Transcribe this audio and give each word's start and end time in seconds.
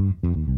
Mm-hmm. 0.00 0.57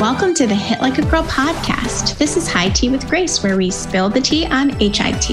Welcome 0.00 0.34
to 0.34 0.46
the 0.46 0.54
Hit 0.54 0.80
Like 0.80 0.98
a 0.98 1.02
Girl 1.02 1.22
podcast. 1.24 2.18
This 2.18 2.36
is 2.36 2.46
High 2.46 2.68
Tea 2.68 2.88
with 2.88 3.08
Grace, 3.08 3.42
where 3.42 3.56
we 3.56 3.70
spill 3.70 4.08
the 4.08 4.20
tea 4.20 4.46
on 4.46 4.70
HIT. 4.78 5.30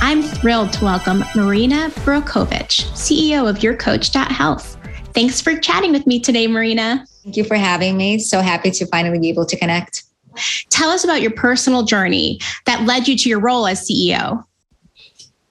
I'm 0.00 0.22
thrilled 0.22 0.72
to 0.74 0.84
welcome 0.84 1.24
Marina 1.34 1.90
Brokovich, 2.04 2.84
CEO 2.92 3.48
of 3.48 3.56
YourCoach.health. 3.56 4.78
Thanks 5.12 5.40
for 5.40 5.58
chatting 5.58 5.92
with 5.92 6.06
me 6.06 6.20
today, 6.20 6.46
Marina. 6.46 7.04
Thank 7.24 7.36
you 7.36 7.44
for 7.44 7.56
having 7.56 7.96
me. 7.96 8.18
So 8.18 8.40
happy 8.40 8.70
to 8.70 8.86
finally 8.86 9.18
be 9.18 9.28
able 9.28 9.46
to 9.46 9.56
connect. 9.58 10.04
Tell 10.70 10.90
us 10.90 11.04
about 11.04 11.20
your 11.20 11.32
personal 11.32 11.82
journey 11.82 12.40
that 12.64 12.86
led 12.86 13.08
you 13.08 13.16
to 13.18 13.28
your 13.28 13.40
role 13.40 13.66
as 13.66 13.86
CEO 13.86 14.45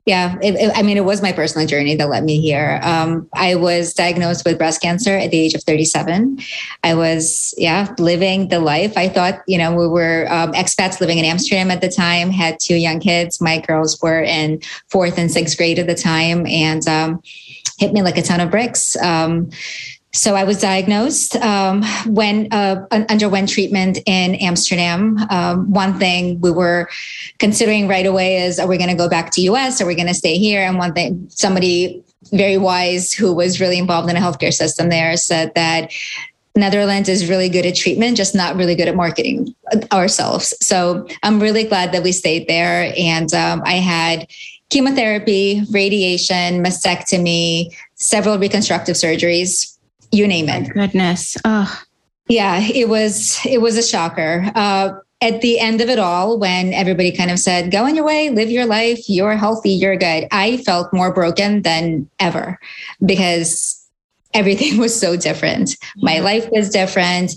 yeah 0.05 0.37
it, 0.41 0.55
it, 0.55 0.71
i 0.75 0.81
mean 0.81 0.97
it 0.97 1.05
was 1.05 1.21
my 1.21 1.31
personal 1.31 1.67
journey 1.67 1.95
that 1.95 2.09
led 2.09 2.23
me 2.23 2.39
here. 2.39 2.79
Um, 2.83 3.27
i 3.33 3.55
was 3.55 3.93
diagnosed 3.93 4.45
with 4.45 4.57
breast 4.57 4.81
cancer 4.81 5.17
at 5.17 5.31
the 5.31 5.39
age 5.39 5.53
of 5.53 5.63
37 5.63 6.39
i 6.83 6.93
was 6.93 7.53
yeah 7.57 7.93
living 7.97 8.49
the 8.49 8.59
life. 8.59 8.97
I 8.97 9.09
thought 9.09 9.41
you 9.47 9.57
know 9.57 9.75
we 9.75 9.87
were 9.87 10.27
um, 10.29 10.53
expats 10.53 10.99
living 10.99 11.17
in 11.17 11.25
amsterdam 11.25 11.71
at 11.71 11.81
the 11.81 11.89
time 11.89 12.29
had 12.29 12.59
two 12.59 12.75
young 12.75 12.99
kids. 12.99 13.41
My 13.41 13.59
girls 13.59 14.01
were 14.01 14.21
in 14.21 14.61
fourth 14.89 15.17
and 15.17 15.31
sixth 15.31 15.57
grade 15.57 15.79
at 15.79 15.87
the 15.87 15.95
time 15.95 16.45
and 16.47 16.87
um, 16.87 17.21
hit 17.77 17.93
me 17.93 18.01
like 18.01 18.17
a 18.17 18.21
ton 18.21 18.39
of 18.39 18.51
bricks. 18.51 18.95
Um, 18.97 19.49
so 20.15 20.35
I 20.35 20.45
was 20.45 20.61
diagnosed 20.61 21.35
um, 21.37 21.83
when 22.07 22.47
uh, 22.51 22.85
underwent 22.89 23.49
treatment 23.49 23.99
in 24.05 24.35
Amsterdam. 24.35 25.17
Um, 25.29 25.69
one 25.71 25.99
thing 25.99 26.39
we 26.39 26.51
were 26.51 26.89
considering 27.37 27.89
right 27.89 28.05
away 28.05 28.37
is: 28.37 28.57
Are 28.57 28.67
we 28.67 28.77
going 28.77 28.89
to 28.89 28.95
go 28.95 29.09
back 29.09 29.31
to 29.31 29.41
US? 29.41 29.81
Are 29.81 29.85
we 29.85 29.93
going 29.93 30.07
to 30.07 30.13
stay 30.13 30.37
here? 30.37 30.61
And 30.61 30.77
one 30.77 30.93
thing, 30.93 31.27
somebody 31.29 32.01
very 32.31 32.57
wise 32.57 33.11
who 33.11 33.33
was 33.33 33.59
really 33.59 33.77
involved 33.77 34.09
in 34.09 34.15
a 34.15 34.19
healthcare 34.19 34.53
system 34.53 34.89
there 34.89 35.17
said 35.17 35.53
that 35.55 35.91
Netherlands 36.55 37.09
is 37.09 37.29
really 37.29 37.49
good 37.49 37.65
at 37.65 37.75
treatment, 37.75 38.15
just 38.15 38.33
not 38.33 38.55
really 38.55 38.75
good 38.75 38.87
at 38.87 38.95
marketing 38.95 39.53
ourselves. 39.91 40.53
So 40.61 41.07
I'm 41.23 41.41
really 41.41 41.65
glad 41.65 41.91
that 41.91 42.03
we 42.03 42.13
stayed 42.13 42.47
there. 42.47 42.93
And 42.97 43.33
um, 43.33 43.61
I 43.65 43.73
had 43.73 44.27
chemotherapy, 44.69 45.61
radiation, 45.71 46.63
mastectomy, 46.63 47.75
several 47.95 48.39
reconstructive 48.39 48.95
surgeries 48.95 49.74
you 50.15 50.27
name 50.27 50.49
it. 50.49 50.75
My 50.75 50.87
goodness. 50.87 51.37
Oh. 51.45 51.81
Yeah, 52.27 52.59
it 52.61 52.89
was 52.89 53.39
it 53.45 53.61
was 53.61 53.77
a 53.77 53.83
shocker. 53.83 54.51
Uh, 54.55 54.93
at 55.21 55.41
the 55.41 55.59
end 55.59 55.79
of 55.81 55.89
it 55.89 55.99
all, 55.99 56.39
when 56.39 56.73
everybody 56.73 57.11
kind 57.11 57.29
of 57.29 57.39
said, 57.39 57.71
"Go 57.71 57.85
on 57.85 57.95
your 57.95 58.05
way, 58.05 58.29
live 58.29 58.49
your 58.49 58.65
life, 58.65 59.07
you're 59.07 59.35
healthy, 59.35 59.71
you're 59.71 59.95
good," 59.95 60.27
I 60.31 60.57
felt 60.57 60.91
more 60.91 61.13
broken 61.13 61.61
than 61.61 62.09
ever 62.19 62.59
because 63.05 63.79
everything 64.33 64.77
was 64.79 64.99
so 64.99 65.15
different. 65.15 65.77
My 65.97 66.19
life 66.19 66.49
was 66.51 66.69
different. 66.69 67.33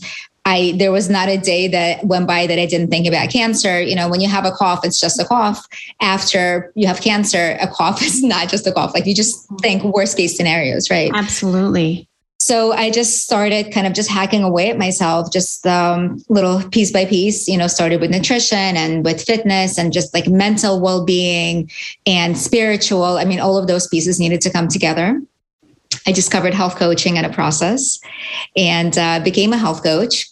I 0.47 0.73
there 0.79 0.91
was 0.91 1.11
not 1.11 1.29
a 1.29 1.37
day 1.37 1.69
that 1.69 2.07
went 2.07 2.27
by 2.27 2.47
that 2.47 2.59
I 2.59 2.65
didn't 2.65 2.89
think 2.89 3.07
about 3.07 3.29
cancer. 3.29 3.83
You 3.83 3.95
know, 3.95 4.09
when 4.09 4.23
you 4.23 4.29
have 4.29 4.47
a 4.47 4.53
cough, 4.53 4.87
it's 4.87 4.99
just 4.99 5.21
a 5.21 5.27
cough. 5.27 5.67
After 6.01 6.73
you 6.75 6.87
have 6.87 7.03
cancer, 7.03 7.59
a 7.61 7.69
cough 7.69 8.01
is 8.09 8.23
not 8.23 8.49
just 8.49 8.67
a 8.67 8.73
cough. 8.73 8.95
Like 8.95 9.05
you 9.05 9.15
just 9.15 9.47
think 9.61 9.85
worst 9.85 10.17
case 10.17 10.35
scenarios, 10.35 10.89
right? 10.89 11.11
Absolutely 11.15 12.09
so 12.49 12.73
I 12.73 12.91
just 12.91 13.25
started 13.25 13.75
kind 13.75 13.87
of 13.87 13.93
just 13.93 14.09
hacking 14.09 14.43
away 14.43 14.71
at 14.71 14.79
myself, 14.79 15.31
just 15.31 15.67
um, 15.67 16.25
little 16.31 16.67
piece 16.71 16.91
by 16.91 17.05
piece, 17.05 17.47
you 17.47 17.59
know, 17.59 17.67
started 17.67 18.01
with 18.01 18.11
nutrition 18.11 18.75
and 18.75 19.05
with 19.05 19.23
fitness 19.23 19.77
and 19.77 19.93
just 19.93 20.15
like 20.15 20.29
mental 20.29 20.81
well 20.81 21.05
being 21.05 21.71
and 22.07 22.39
spiritual. 22.39 23.19
I 23.19 23.27
mean, 23.27 23.39
all 23.39 23.59
of 23.59 23.67
those 23.67 23.87
pieces 23.87 24.19
needed 24.19 24.41
to 24.41 24.51
come 24.51 24.67
together. 24.67 25.21
I 26.07 26.13
discovered 26.13 26.55
health 26.55 26.77
coaching 26.77 27.19
and 27.19 27.27
a 27.27 27.31
process 27.35 28.01
and 28.57 28.97
uh, 28.97 29.21
became 29.23 29.53
a 29.53 29.59
health 29.59 29.83
coach 29.83 30.25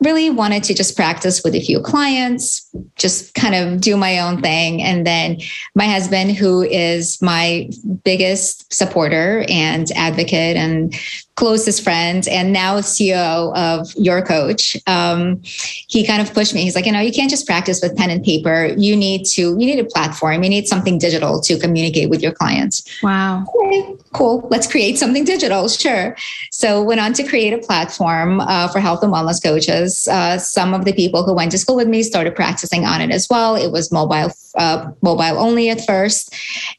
really 0.00 0.30
wanted 0.30 0.62
to 0.64 0.74
just 0.74 0.96
practice 0.96 1.42
with 1.42 1.54
a 1.54 1.60
few 1.60 1.80
clients, 1.80 2.68
just 2.96 3.34
kind 3.34 3.54
of 3.54 3.80
do 3.80 3.96
my 3.96 4.18
own 4.18 4.40
thing. 4.40 4.82
And 4.82 5.06
then 5.06 5.38
my 5.74 5.86
husband, 5.86 6.32
who 6.32 6.62
is 6.62 7.20
my 7.22 7.70
biggest 8.04 8.72
supporter 8.72 9.44
and 9.48 9.90
advocate 9.92 10.56
and 10.56 10.94
closest 11.36 11.82
friend 11.82 12.28
and 12.28 12.52
now 12.52 12.78
CEO 12.80 13.54
of 13.56 13.92
Your 13.96 14.22
Coach, 14.22 14.76
um, 14.86 15.40
he 15.42 16.06
kind 16.06 16.20
of 16.20 16.32
pushed 16.34 16.54
me. 16.54 16.62
He's 16.62 16.74
like, 16.74 16.86
you 16.86 16.92
know, 16.92 17.00
you 17.00 17.12
can't 17.12 17.30
just 17.30 17.46
practice 17.46 17.80
with 17.82 17.96
pen 17.96 18.10
and 18.10 18.22
paper. 18.22 18.74
You 18.76 18.96
need 18.96 19.24
to, 19.26 19.40
you 19.40 19.56
need 19.56 19.78
a 19.78 19.84
platform. 19.84 20.42
You 20.42 20.50
need 20.50 20.66
something 20.66 20.98
digital 20.98 21.40
to 21.40 21.58
communicate 21.58 22.10
with 22.10 22.22
your 22.22 22.32
clients. 22.32 22.84
Wow. 23.02 23.46
Okay, 23.64 23.94
cool. 24.12 24.46
Let's 24.50 24.66
create 24.66 24.98
something 24.98 25.24
digital. 25.24 25.68
Sure. 25.68 26.16
So 26.50 26.82
went 26.82 27.00
on 27.00 27.14
to 27.14 27.22
create 27.22 27.52
a 27.52 27.58
platform 27.58 28.40
uh, 28.40 28.68
for 28.68 28.80
health 28.80 29.02
and 29.02 29.12
wellness 29.12 29.42
coaches. 29.42 30.08
Uh, 30.08 30.38
some 30.38 30.74
of 30.74 30.84
the 30.84 30.92
people 30.92 31.24
who 31.24 31.34
went 31.34 31.50
to 31.52 31.58
school 31.58 31.76
with 31.76 31.88
me 31.88 32.02
started 32.02 32.34
practicing 32.34 32.84
on 32.84 33.00
it 33.00 33.10
as 33.10 33.28
well. 33.30 33.56
It 33.56 33.72
was 33.72 33.90
mobile, 33.90 34.32
uh, 34.56 34.90
mobile 35.02 35.38
only 35.38 35.70
at 35.70 35.84
first. 35.86 36.34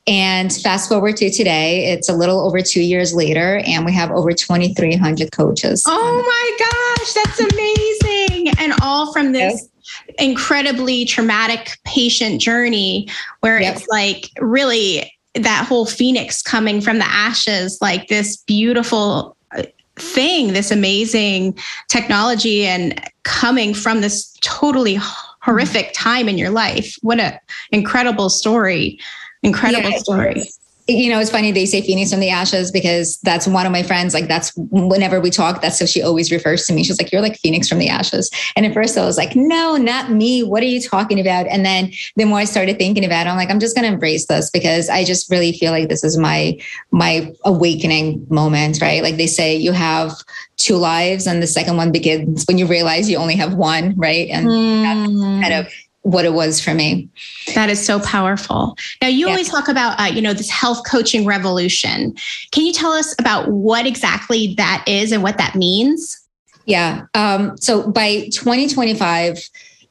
And 0.08 0.54
fast 0.54 0.90
forward 0.90 1.18
to 1.18 1.30
today, 1.30 1.92
it's 1.92 2.10
a 2.10 2.14
little 2.14 2.46
over 2.46 2.62
two 2.62 2.82
years 2.82 3.14
later, 3.14 3.62
and 3.66 3.86
we 3.86 3.94
have 3.94 4.12
over 4.12 4.32
2,300 4.32 5.32
coaches. 5.32 5.84
Oh 5.88 6.24
my 6.26 6.98
gosh, 6.98 7.14
that's 7.14 7.40
amazing. 7.40 8.54
And 8.60 8.74
all 8.82 9.12
from 9.14 9.32
this 9.32 9.70
incredibly 10.18 11.06
traumatic 11.06 11.78
patient 11.86 12.42
journey 12.42 13.08
where 13.42 13.60
yep. 13.60 13.76
it's 13.76 13.88
like 13.88 14.30
really 14.40 15.12
that 15.36 15.66
whole 15.68 15.86
phoenix 15.86 16.42
coming 16.42 16.80
from 16.80 17.00
the 17.00 17.06
ashes, 17.06 17.80
like 17.82 18.08
this 18.08 18.38
beautiful 18.38 19.36
uh, 19.56 19.64
thing, 19.96 20.54
this 20.54 20.72
amazing 20.72 21.58
technology, 21.90 22.66
and 22.66 23.02
coming 23.24 23.74
from 23.74 24.02
this 24.02 24.36
totally 24.42 24.96
horrific 25.44 25.92
time 25.94 26.30
in 26.30 26.38
your 26.38 26.50
life. 26.50 26.96
What 27.02 27.20
a 27.20 27.40
incredible 27.72 28.30
story. 28.30 29.00
Incredible 29.44 29.90
yeah, 29.90 29.98
story 29.98 30.44
you 30.88 31.10
know, 31.10 31.20
it's 31.20 31.30
funny 31.30 31.52
they 31.52 31.66
say 31.66 31.82
Phoenix 31.82 32.12
from 32.12 32.20
the 32.20 32.30
ashes 32.30 32.70
because 32.70 33.18
that's 33.20 33.48
one 33.48 33.66
of 33.66 33.72
my 33.72 33.84
friends. 33.84 34.14
Like 34.14 34.28
that's 34.28 34.52
whenever 34.58 35.22
we 35.22 35.30
talk, 35.30 35.62
that's 35.62 35.80
how 35.80 35.86
she 35.86 36.02
always 36.02 36.30
refers 36.30 36.66
to 36.66 36.74
me. 36.74 36.84
She's 36.84 37.00
like, 37.00 37.12
"You're 37.12 37.22
like 37.22 37.38
Phoenix 37.38 37.70
from 37.70 37.80
the 37.80 37.88
ashes." 37.88 38.30
And 38.58 38.66
at 38.66 38.74
first, 38.74 38.98
I 38.98 39.06
was 39.06 39.18
like, 39.18 39.34
"No, 39.34 39.78
not 39.78 40.12
me. 40.12 40.44
What 40.44 40.62
are 40.62 40.68
you 40.68 40.82
talking 40.82 41.22
about?" 41.22 41.48
And 41.48 41.66
then 41.66 41.94
the 42.18 42.26
more 42.26 42.40
I 42.40 42.44
started 42.44 42.78
thinking 42.78 43.06
about 43.06 43.28
it, 43.28 43.30
I'm 43.30 43.38
like, 43.38 43.50
"I'm 43.50 43.62
just 43.62 43.76
going 43.76 43.88
to 43.88 43.94
embrace 43.94 44.26
this 44.26 44.50
because 44.50 44.90
I 44.90 45.06
just 45.06 45.30
really 45.32 45.54
feel 45.54 45.72
like 45.72 45.88
this 45.88 46.04
is 46.04 46.18
my 46.18 46.60
my 46.92 47.34
awakening 47.46 48.26
moment." 48.30 48.82
Right? 48.82 49.02
Like 49.02 49.16
they 49.16 49.28
say, 49.28 49.56
you 49.56 49.72
have 49.72 50.14
two 50.58 50.76
lives, 50.76 51.28
and 51.28 51.42
the 51.42 51.48
second 51.48 51.78
one 51.78 51.94
begins 51.94 52.44
when 52.46 52.58
you 52.58 52.68
realize 52.68 53.10
you 53.10 53.18
only 53.18 53.36
have 53.36 53.54
one. 53.54 53.96
Right? 53.96 54.28
And 54.30 54.48
mm. 54.48 55.42
kind 55.42 55.54
of 55.54 55.74
what 56.04 56.26
it 56.26 56.34
was 56.34 56.62
for 56.62 56.74
me. 56.74 57.10
That 57.56 57.70
is 57.70 57.84
so 57.84 58.00
powerful. 58.00 58.78
Now, 59.02 59.08
you 59.08 59.26
yeah. 59.26 59.32
always 59.32 59.50
talk 59.50 59.68
about, 59.68 60.00
uh, 60.00 60.06
you 60.06 60.22
know, 60.22 60.34
this 60.34 60.50
health 60.50 60.82
coaching 60.86 61.26
revolution. 61.26 62.16
Can 62.52 62.66
you 62.66 62.74
tell 62.74 62.92
us 62.92 63.16
about 63.20 63.50
what 63.50 63.86
exactly 63.86 64.54
that 64.58 64.84
is 64.88 65.12
and 65.12 65.24
what 65.24 65.38
that 65.38 65.56
means? 65.56 66.20
Yeah. 66.66 67.06
Um, 67.14 67.58
so 67.58 67.90
by 67.90 68.30
2025, 68.34 69.40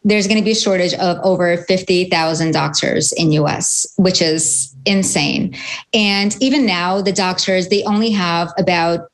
there's 0.05 0.27
going 0.27 0.39
to 0.39 0.45
be 0.45 0.53
a 0.53 0.57
shortage 0.57 0.95
of 0.95 1.19
over 1.23 1.57
50,000 1.57 2.53
doctors 2.53 3.13
in 3.13 3.33
US, 3.33 3.87
which 3.97 4.21
is 4.21 4.75
insane. 4.85 5.55
And 5.95 6.37
even 6.43 6.67
now, 6.67 7.01
the 7.01 7.13
doctors, 7.13 7.69
they 7.69 7.85
only 7.85 8.11
have 8.11 8.53
about 8.59 9.12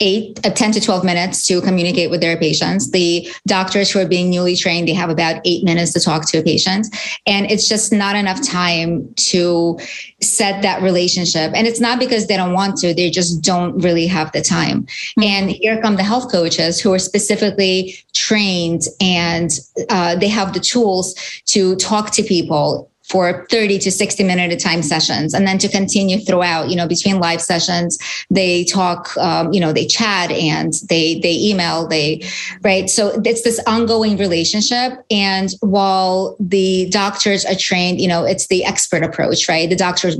eight 0.00 0.44
uh, 0.44 0.50
10 0.50 0.72
to 0.72 0.80
12 0.80 1.04
minutes 1.04 1.46
to 1.46 1.60
communicate 1.60 2.10
with 2.10 2.20
their 2.20 2.36
patients. 2.36 2.90
The 2.90 3.28
doctors 3.46 3.90
who 3.90 4.00
are 4.00 4.08
being 4.08 4.30
newly 4.30 4.56
trained 4.56 4.88
they 4.88 4.94
have 4.94 5.10
about 5.10 5.40
eight 5.44 5.64
minutes 5.64 5.92
to 5.94 6.00
talk 6.00 6.28
to 6.28 6.38
a 6.38 6.42
patient. 6.42 6.86
And 7.26 7.50
it's 7.50 7.68
just 7.68 7.92
not 7.92 8.16
enough 8.16 8.42
time 8.46 9.12
to 9.14 9.78
set 10.20 10.62
that 10.62 10.82
relationship. 10.82 11.52
And 11.54 11.66
it's 11.66 11.80
not 11.80 11.98
because 11.98 12.26
they 12.26 12.36
don't 12.36 12.52
want 12.52 12.76
to 12.78 12.94
they 12.94 13.10
just 13.10 13.42
don't 13.42 13.78
really 13.78 14.06
have 14.06 14.32
the 14.32 14.42
time. 14.42 14.82
Mm-hmm. 14.86 15.22
and 15.22 15.50
here 15.50 15.80
come 15.80 15.96
the 15.96 16.02
health 16.02 16.30
coaches 16.30 16.80
who 16.80 16.92
are 16.92 16.98
specifically 16.98 17.96
trained 18.12 18.82
and 19.00 19.50
uh, 19.88 20.16
they 20.16 20.28
have 20.28 20.52
the 20.52 20.60
tools 20.60 21.14
to 21.46 21.76
talk 21.76 22.10
to 22.12 22.22
people 22.22 22.90
for 23.08 23.46
30 23.50 23.78
to 23.80 23.90
60 23.90 24.24
minute 24.24 24.50
at 24.50 24.56
a 24.56 24.60
time 24.60 24.82
sessions. 24.82 25.34
And 25.34 25.46
then 25.46 25.58
to 25.58 25.68
continue 25.68 26.18
throughout 26.18 26.68
you 26.68 26.76
know 26.76 26.86
between 26.86 27.20
live 27.20 27.40
sessions 27.40 27.98
they 28.30 28.64
talk 28.64 29.16
um, 29.16 29.52
you 29.52 29.60
know 29.60 29.72
they 29.72 29.86
chat 29.86 30.30
and 30.30 30.74
they 30.88 31.20
they 31.20 31.34
email 31.34 31.86
they 31.86 32.22
right? 32.62 32.90
So 32.90 33.20
it's 33.24 33.42
this 33.42 33.60
ongoing 33.66 34.16
relationship. 34.16 35.04
And 35.10 35.50
while 35.60 36.36
the 36.40 36.88
doctors 36.90 37.44
are 37.44 37.54
trained 37.54 38.00
you 38.00 38.08
know 38.08 38.24
it's 38.24 38.48
the 38.48 38.64
expert 38.64 39.02
approach 39.02 39.48
right? 39.48 39.68
The 39.68 39.76
doctors 39.76 40.16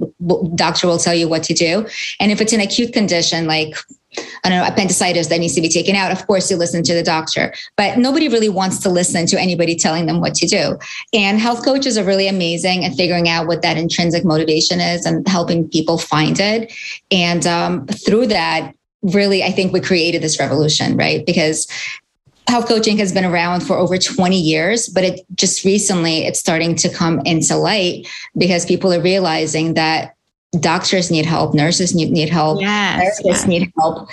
doctor 0.54 0.86
will 0.86 0.98
tell 0.98 1.14
you 1.14 1.28
what 1.28 1.42
to 1.44 1.54
do. 1.54 1.86
And 2.20 2.30
if 2.30 2.40
it's 2.40 2.52
an 2.52 2.60
acute 2.60 2.92
condition 2.92 3.46
like 3.46 3.76
I 4.44 4.48
don't 4.48 4.58
know, 4.58 4.66
appendicitis 4.66 5.28
that 5.28 5.38
needs 5.38 5.54
to 5.54 5.60
be 5.60 5.68
taken 5.68 5.96
out, 5.96 6.12
of 6.12 6.26
course 6.26 6.50
you 6.50 6.56
listen 6.56 6.82
to 6.84 6.94
the 6.94 7.02
doctor. 7.02 7.52
But 7.76 7.98
nobody 7.98 8.28
really 8.28 8.48
wants 8.48 8.78
to 8.80 8.88
listen 8.88 9.26
to 9.26 9.40
anybody 9.40 9.76
telling 9.76 10.06
them 10.06 10.20
what 10.20 10.34
to 10.36 10.46
do. 10.46 10.78
And 11.12 11.40
health 11.40 11.64
coaches 11.64 11.98
are 11.98 12.04
really 12.04 12.28
amazing 12.28 12.84
at 12.84 12.94
figuring 12.94 13.28
out 13.28 13.46
what 13.46 13.62
that 13.62 13.76
intrinsic 13.76 14.24
motivation 14.24 14.80
is 14.80 15.06
and 15.06 15.26
helping 15.28 15.68
people 15.68 15.98
find 15.98 16.38
it. 16.38 16.72
And 17.10 17.46
um, 17.46 17.86
through 17.86 18.28
that, 18.28 18.72
really, 19.02 19.42
I 19.42 19.50
think 19.50 19.72
we 19.72 19.80
created 19.80 20.22
this 20.22 20.38
revolution, 20.38 20.96
right? 20.96 21.24
Because 21.24 21.66
health 22.48 22.68
coaching 22.68 22.98
has 22.98 23.12
been 23.12 23.24
around 23.24 23.60
for 23.60 23.76
over 23.76 23.98
20 23.98 24.40
years 24.40 24.88
but 24.88 25.02
it 25.02 25.20
just 25.34 25.64
recently 25.64 26.24
it's 26.26 26.38
starting 26.38 26.76
to 26.76 26.88
come 26.88 27.20
into 27.24 27.56
light 27.56 28.06
because 28.36 28.64
people 28.64 28.92
are 28.92 29.00
realizing 29.00 29.74
that 29.74 30.15
doctors 30.60 31.10
need 31.10 31.26
help, 31.26 31.54
nurses 31.54 31.94
need, 31.94 32.10
need 32.10 32.28
help, 32.28 32.60
yes, 32.60 33.20
therapists 33.22 33.46
need 33.46 33.72
help. 33.78 34.08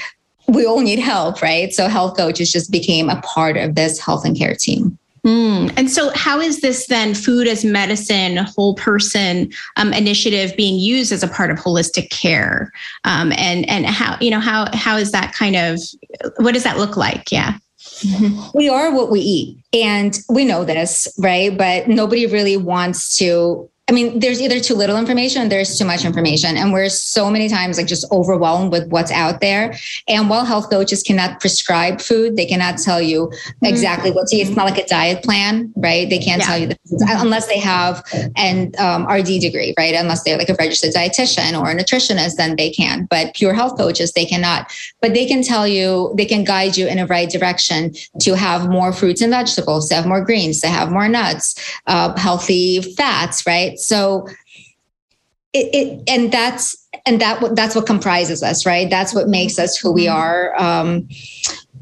We 0.48 0.66
all 0.66 0.82
need 0.82 1.00
help, 1.00 1.42
right? 1.42 1.72
So 1.74 1.88
health 1.88 2.18
coaches 2.18 2.52
just 2.52 2.72
became 2.72 3.10
a 3.10 3.22
part 3.22 3.56
of 3.56 3.76
this 3.76 4.00
health 4.00 4.26
and 4.26 4.38
care 4.38 4.56
team. 4.56 4.98
Mm. 5.26 5.74
And 5.78 5.90
so, 5.90 6.12
how 6.16 6.42
is 6.42 6.60
this 6.60 6.88
then 6.88 7.14
food 7.14 7.48
as 7.48 7.64
medicine, 7.64 8.38
whole 8.38 8.76
person 8.76 9.54
um, 9.78 9.94
initiative 9.94 10.56
being 10.58 10.78
used 10.78 11.14
as 11.14 11.24
a 11.24 11.30
part 11.30 11.50
of 11.50 11.58
holistic 11.58 12.10
care? 12.10 12.74
Um, 13.06 13.32
and 13.38 13.68
and 13.70 13.86
how 13.86 14.18
you 14.20 14.30
know 14.30 14.42
how 14.42 14.68
how 14.74 14.98
is 14.98 15.12
that 15.12 15.34
kind 15.34 15.56
of 15.56 15.80
what 16.38 16.54
does 16.54 16.64
that 16.64 16.78
look 16.78 16.98
like? 16.98 17.32
Yeah. 17.32 17.58
Mm-hmm. 18.00 18.58
We 18.58 18.68
are 18.68 18.94
what 18.94 19.12
we 19.12 19.22
eat, 19.22 19.58
and 19.72 20.20
we 20.28 20.44
know 20.44 20.66
this, 20.66 21.08
right? 21.18 21.58
But 21.58 21.88
nobody 21.88 22.26
really 22.26 22.58
wants 22.58 23.18
to 23.20 23.70
I 23.90 23.92
mean, 23.92 24.20
there's 24.20 24.42
either 24.42 24.62
too 24.62 24.76
little 24.76 24.98
information, 24.98 25.50
there's 25.50 25.78
too 25.78 25.84
much 25.84 26.06
information. 26.06 26.56
And 26.56 26.72
we're 26.72 26.88
so 26.88 27.30
many 27.30 27.50
times 27.50 27.78
like 27.78 27.86
just 27.86 28.10
overwhelmed 28.14 28.72
with 28.72 28.88
what's 28.88 29.12
out 29.12 29.42
there. 29.42 29.76
And 30.08 30.30
while 30.30 30.46
health 30.46 30.70
coaches 30.70 31.04
cannot 31.04 31.42
prescribe 31.42 32.00
food, 32.00 32.38
they 32.38 32.46
cannot 32.46 32.78
tell 32.78 33.02
you 33.02 33.28
mm-hmm. 33.28 33.66
exactly 33.66 34.10
what 34.12 34.28
to 34.28 34.38
eat. 34.38 34.48
It's 34.48 34.56
not 34.56 34.66
like 34.66 34.78
a 34.78 34.88
diet 34.88 35.22
plan, 35.22 35.74
right? 35.76 36.10
They 36.10 36.18
can't 36.18 36.42
yeah. 36.42 36.48
tell 36.48 36.58
you 36.58 36.68
the, 36.68 36.78
unless 37.20 37.48
they 37.48 37.60
have 37.60 38.04
an 38.38 38.72
um, 38.78 39.06
RD 39.06 39.42
degree, 39.42 39.74
right? 39.78 39.96
Unless 39.96 40.24
they're 40.24 40.38
like 40.38 40.50
a 40.50 40.56
registered 40.56 40.94
dietitian 40.94 41.60
or 41.60 41.70
a 41.70 41.76
nutritionist, 41.76 42.38
then 42.38 42.56
they 42.56 42.70
can. 42.70 43.06
But 43.10 43.36
pure 43.36 43.54
health 43.54 43.78
coaches, 43.78 44.14
they 44.14 44.26
cannot. 44.26 44.72
But 45.02 45.14
they 45.14 45.26
can 45.26 45.44
tell 45.44 45.68
you, 45.68 46.14
they 46.16 46.26
can 46.26 46.46
guide 46.46 46.78
you 46.78 46.88
in 46.88 47.00
a 47.00 47.06
right 47.06 47.30
direction 47.30 47.92
to 48.22 48.36
have 48.36 48.70
more 48.70 48.94
fruits 48.94 49.22
and 49.22 49.32
vegetables, 49.32 49.90
to 49.90 49.96
have 49.96 50.06
more 50.06 50.24
greens, 50.24 50.62
to 50.62 50.68
have 50.68 50.90
more 50.90 51.10
nuts, 51.10 51.60
uh, 51.88 52.18
healthy 52.18 52.82
fats, 52.82 53.46
right? 53.46 53.73
Right 53.74 53.80
so 53.80 54.28
it, 55.54 55.70
it, 55.74 56.10
and 56.10 56.32
that's 56.32 56.88
and 57.06 57.22
that 57.22 57.56
that's 57.56 57.76
what 57.76 57.86
comprises 57.86 58.42
us 58.44 58.66
right 58.66 58.90
that's 58.90 59.14
what 59.14 59.28
makes 59.28 59.60
us 59.60 59.78
who 59.78 59.92
we 59.92 60.06
mm-hmm. 60.06 60.18
are 60.18 60.56
um, 60.60 61.08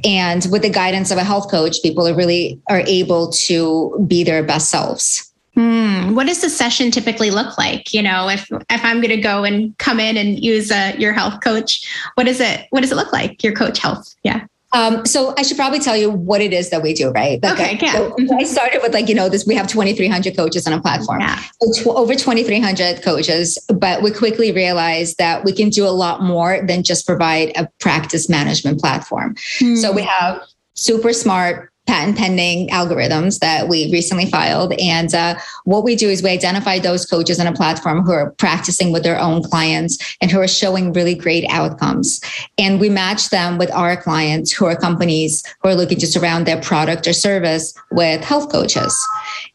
and 0.03 0.47
with 0.51 0.63
the 0.63 0.69
guidance 0.69 1.11
of 1.11 1.17
a 1.17 1.23
health 1.23 1.49
coach 1.49 1.81
people 1.81 2.07
are 2.07 2.15
really 2.15 2.59
are 2.69 2.81
able 2.81 3.31
to 3.31 4.03
be 4.07 4.23
their 4.23 4.43
best 4.43 4.69
selves 4.69 5.27
Hmm. 5.53 6.15
What 6.15 6.27
does 6.27 6.39
the 6.39 6.49
session 6.49 6.91
typically 6.91 7.29
look 7.29 7.57
like? 7.57 7.93
You 7.93 8.01
know, 8.01 8.29
if 8.29 8.49
if 8.69 8.85
I'm 8.85 9.01
going 9.01 9.09
to 9.09 9.17
go 9.17 9.43
and 9.43 9.77
come 9.79 9.99
in 9.99 10.15
and 10.15 10.41
use 10.41 10.71
a, 10.71 10.93
uh, 10.93 10.97
your 10.97 11.11
health 11.11 11.43
coach, 11.43 11.85
what 12.13 12.25
is 12.25 12.39
it? 12.39 12.67
What 12.69 12.79
does 12.79 12.91
it 12.93 12.95
look 12.95 13.11
like? 13.11 13.43
Your 13.43 13.51
coach 13.51 13.77
health? 13.77 14.15
Yeah. 14.23 14.45
Um, 14.73 15.05
so 15.05 15.33
I 15.37 15.41
should 15.43 15.57
probably 15.57 15.79
tell 15.79 15.97
you 15.97 16.09
what 16.09 16.41
it 16.41 16.53
is 16.53 16.69
that 16.69 16.81
we 16.81 16.93
do, 16.93 17.09
right? 17.11 17.41
Like 17.43 17.59
okay, 17.59 17.79
yeah. 17.81 17.93
So 17.93 18.37
I 18.37 18.43
started 18.43 18.81
with 18.81 18.93
like, 18.93 19.09
you 19.09 19.15
know, 19.15 19.29
this, 19.29 19.45
we 19.45 19.55
have 19.55 19.67
2,300 19.67 20.35
coaches 20.35 20.65
on 20.65 20.73
a 20.73 20.81
platform, 20.81 21.21
yeah. 21.21 21.41
so 21.61 21.83
tw- 21.83 21.95
over 21.95 22.13
2,300 22.13 23.03
coaches, 23.03 23.57
but 23.67 24.01
we 24.01 24.11
quickly 24.11 24.51
realized 24.51 25.17
that 25.17 25.43
we 25.43 25.51
can 25.51 25.69
do 25.69 25.85
a 25.85 25.89
lot 25.89 26.21
more 26.21 26.65
than 26.65 26.83
just 26.83 27.05
provide 27.05 27.51
a 27.57 27.69
practice 27.79 28.29
management 28.29 28.79
platform. 28.79 29.35
So 29.75 29.91
we 29.91 30.03
have 30.03 30.41
super 30.75 31.13
smart 31.13 31.70
patent 31.87 32.17
pending 32.17 32.69
algorithms 32.69 33.39
that 33.39 33.67
we 33.67 33.91
recently 33.91 34.25
filed. 34.25 34.73
And 34.73 35.13
uh, 35.13 35.35
what 35.65 35.83
we 35.83 35.95
do 35.95 36.09
is 36.09 36.21
we 36.21 36.29
identify 36.29 36.79
those 36.79 37.05
coaches 37.05 37.39
on 37.39 37.47
a 37.47 37.53
platform 37.53 38.03
who 38.03 38.11
are 38.11 38.31
practicing 38.31 38.91
with 38.91 39.03
their 39.03 39.19
own 39.19 39.41
clients 39.43 39.97
and 40.21 40.31
who 40.31 40.39
are 40.39 40.47
showing 40.47 40.93
really 40.93 41.15
great 41.15 41.45
outcomes. 41.49 42.21
And 42.57 42.79
we 42.79 42.89
match 42.89 43.29
them 43.29 43.57
with 43.57 43.71
our 43.71 43.97
clients 43.97 44.51
who 44.51 44.65
are 44.65 44.75
companies 44.75 45.43
who 45.61 45.69
are 45.69 45.75
looking 45.75 45.99
to 45.99 46.07
surround 46.07 46.45
their 46.45 46.61
product 46.61 47.07
or 47.07 47.13
service 47.13 47.73
with 47.91 48.23
health 48.23 48.51
coaches. 48.51 48.97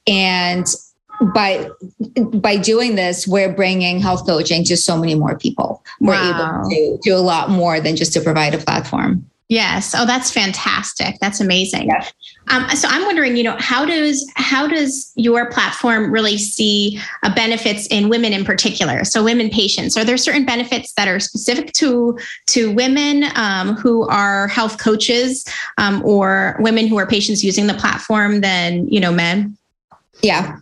And 0.07 0.67
by 1.35 1.71
by 2.35 2.59
doing 2.59 2.95
this 2.95 3.27
we're 3.27 3.51
bringing 3.51 4.01
health 4.01 4.27
coaching 4.27 4.63
to 4.63 4.77
so 4.77 4.99
many 4.99 5.15
more 5.15 5.39
people 5.39 5.83
we're 5.99 6.15
able 6.15 6.69
to 6.69 6.99
do 7.03 7.17
a 7.17 7.25
lot 7.25 7.49
more 7.49 7.81
than 7.81 7.97
just 7.97 8.13
to 8.13 8.21
provide 8.21 8.55
a 8.55 8.59
platform 8.59 9.25
Yes. 9.49 9.95
Oh, 9.97 10.05
that's 10.05 10.33
fantastic. 10.33 11.19
That's 11.21 11.41
amazing. 11.41 11.87
Yeah. 11.87 12.05
Um, 12.49 12.69
so 12.71 12.89
I'm 12.89 13.05
wondering, 13.05 13.37
you 13.37 13.45
know, 13.45 13.57
how 13.61 13.85
does 13.85 14.29
how 14.35 14.67
does 14.67 15.13
your 15.15 15.51
platform 15.51 16.11
really 16.11 16.37
see 16.37 17.01
uh, 17.23 17.33
benefits 17.33 17.87
in 17.87 18.09
women 18.09 18.33
in 18.33 18.45
particular? 18.45 19.05
So 19.05 19.23
women 19.23 19.49
patients, 19.49 19.97
are 19.97 20.05
there 20.05 20.17
certain 20.17 20.45
benefits 20.45 20.93
that 20.95 21.07
are 21.07 21.21
specific 21.21 21.73
to 21.75 22.19
to 22.49 22.73
women 22.73 23.25
um, 23.37 23.77
who 23.77 24.09
are 24.09 24.49
health 24.49 24.79
coaches 24.79 25.45
um, 25.79 26.05
or 26.05 26.57
women 26.59 26.89
who 26.89 26.99
are 26.99 27.07
patients 27.07 27.45
using 27.45 27.69
the 27.69 27.75
platform 27.75 28.41
than 28.41 28.89
you 28.89 28.99
know 28.99 29.13
men? 29.13 29.57
Yeah. 30.23 30.57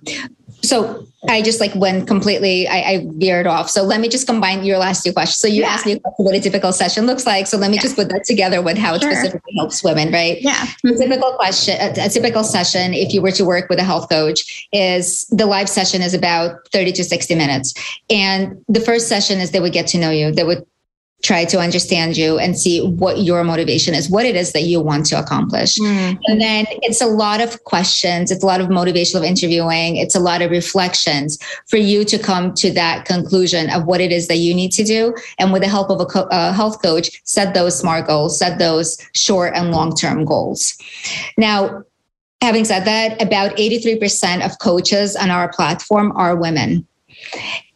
So 0.62 1.06
I 1.28 1.42
just 1.42 1.60
like 1.60 1.74
went 1.74 2.06
completely, 2.06 2.68
I, 2.68 2.76
I, 2.76 3.06
veered 3.12 3.46
off. 3.46 3.70
So 3.70 3.82
let 3.82 4.00
me 4.00 4.08
just 4.08 4.26
combine 4.26 4.64
your 4.64 4.78
last 4.78 5.02
two 5.04 5.12
questions. 5.12 5.38
So 5.38 5.48
you 5.48 5.62
yeah. 5.62 5.68
asked 5.68 5.86
me 5.86 6.00
what 6.16 6.34
a 6.34 6.40
typical 6.40 6.72
session 6.72 7.06
looks 7.06 7.26
like. 7.26 7.46
So 7.46 7.56
let 7.56 7.70
me 7.70 7.76
yeah. 7.76 7.82
just 7.82 7.96
put 7.96 8.08
that 8.10 8.24
together 8.24 8.60
with 8.62 8.76
how 8.76 8.94
it 8.94 9.02
sure. 9.02 9.12
specifically 9.12 9.54
helps 9.56 9.82
women, 9.82 10.12
right? 10.12 10.40
Yeah. 10.40 10.66
A 10.84 10.96
typical 10.96 11.32
question, 11.32 11.76
a, 11.80 12.06
a, 12.06 12.08
typical 12.08 12.44
session, 12.44 12.94
if 12.94 13.12
you 13.12 13.22
were 13.22 13.30
to 13.32 13.44
work 13.44 13.68
with 13.68 13.78
a 13.78 13.84
health 13.84 14.08
coach, 14.08 14.68
is 14.72 15.24
the 15.26 15.46
live 15.46 15.68
session 15.68 16.02
is 16.02 16.14
about 16.14 16.68
30 16.72 16.92
to 16.92 17.04
60 17.04 17.34
minutes. 17.34 17.74
And 18.10 18.62
the 18.68 18.80
first 18.80 19.08
session 19.08 19.40
is 19.40 19.50
they 19.50 19.60
would 19.60 19.72
get 19.72 19.86
to 19.88 19.98
know 19.98 20.10
you. 20.10 20.32
They 20.32 20.44
would 20.44 20.66
try 21.24 21.44
to 21.46 21.58
understand 21.58 22.16
you 22.16 22.38
and 22.38 22.56
see 22.56 22.86
what 22.86 23.22
your 23.22 23.42
motivation 23.42 23.94
is, 23.94 24.10
what 24.10 24.26
it 24.26 24.36
is 24.36 24.52
that 24.52 24.62
you 24.62 24.78
want 24.78 25.06
to 25.06 25.18
accomplish. 25.18 25.78
Mm-hmm. 25.78 26.20
And 26.26 26.40
then 26.40 26.66
it's 26.82 27.00
a 27.00 27.06
lot 27.06 27.40
of 27.40 27.64
questions, 27.64 28.30
it's 28.30 28.44
a 28.44 28.46
lot 28.46 28.60
of 28.60 28.68
motivational 28.68 29.26
interviewing, 29.26 29.96
it's 29.96 30.14
a 30.14 30.20
lot 30.20 30.42
of 30.42 30.50
reflections 30.50 31.38
for 31.66 31.78
you 31.78 32.04
to 32.04 32.18
come 32.18 32.52
to 32.54 32.70
that 32.72 33.06
conclusion 33.06 33.70
of 33.70 33.86
what 33.86 34.02
it 34.02 34.12
is 34.12 34.28
that 34.28 34.36
you 34.36 34.54
need 34.54 34.70
to 34.72 34.84
do. 34.84 35.14
And 35.38 35.50
with 35.52 35.62
the 35.62 35.68
help 35.68 35.90
of 35.90 36.00
a, 36.00 36.06
co- 36.06 36.28
a 36.30 36.52
health 36.52 36.82
coach, 36.82 37.22
set 37.24 37.54
those 37.54 37.78
smart 37.78 38.06
goals, 38.06 38.38
set 38.38 38.58
those 38.58 38.98
short 39.14 39.54
and 39.56 39.70
long 39.70 39.96
term 39.96 40.26
goals. 40.26 40.76
Now, 41.38 41.84
having 42.42 42.66
said 42.66 42.84
that, 42.84 43.20
about 43.22 43.56
83% 43.56 44.44
of 44.44 44.58
coaches 44.58 45.16
on 45.16 45.30
our 45.30 45.50
platform 45.50 46.12
are 46.16 46.36
women. 46.36 46.86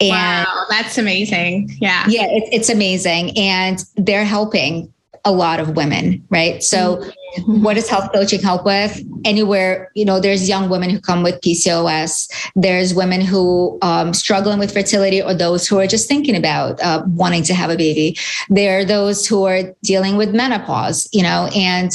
And 0.01 0.47
wow, 0.47 0.65
that's 0.71 0.99
amazing. 0.99 1.71
Yeah. 1.81 2.05
Yeah, 2.09 2.27
it, 2.27 2.49
it's 2.53 2.69
amazing. 2.69 3.37
And 3.37 3.85
they're 3.97 4.25
helping 4.25 4.93
a 5.25 5.33
lot 5.33 5.61
of 5.61 5.77
women, 5.77 6.25
right? 6.31 6.63
So, 6.63 6.97
mm-hmm. 6.97 7.63
what 7.63 7.75
does 7.75 7.89
health 7.89 8.13
coaching 8.13 8.41
help 8.41 8.65
with? 8.65 9.03
Anywhere, 9.25 9.91
you 9.95 10.05
know, 10.05 10.21
there's 10.21 10.49
young 10.49 10.69
women 10.69 10.91
who 10.91 11.01
come 11.01 11.23
with 11.23 11.41
PCOS. 11.41 12.51
There's 12.55 12.95
women 12.95 13.21
who 13.21 13.79
um, 13.83 14.15
struggling 14.15 14.59
with 14.59 14.73
fertility, 14.73 15.21
or 15.21 15.35
those 15.35 15.67
who 15.69 15.79
are 15.79 15.87
just 15.87 16.09
thinking 16.09 16.37
about 16.37 16.81
uh, 16.81 17.03
wanting 17.09 17.43
to 17.45 17.55
have 17.55 17.71
a 17.71 17.77
baby. 17.77 18.17
There 18.49 18.81
are 18.81 18.85
those 18.85 19.27
who 19.27 19.45
are 19.45 19.75
dealing 19.83 20.17
with 20.17 20.35
menopause, 20.35 21.09
you 21.13 21.23
know, 21.23 21.51
and 21.55 21.91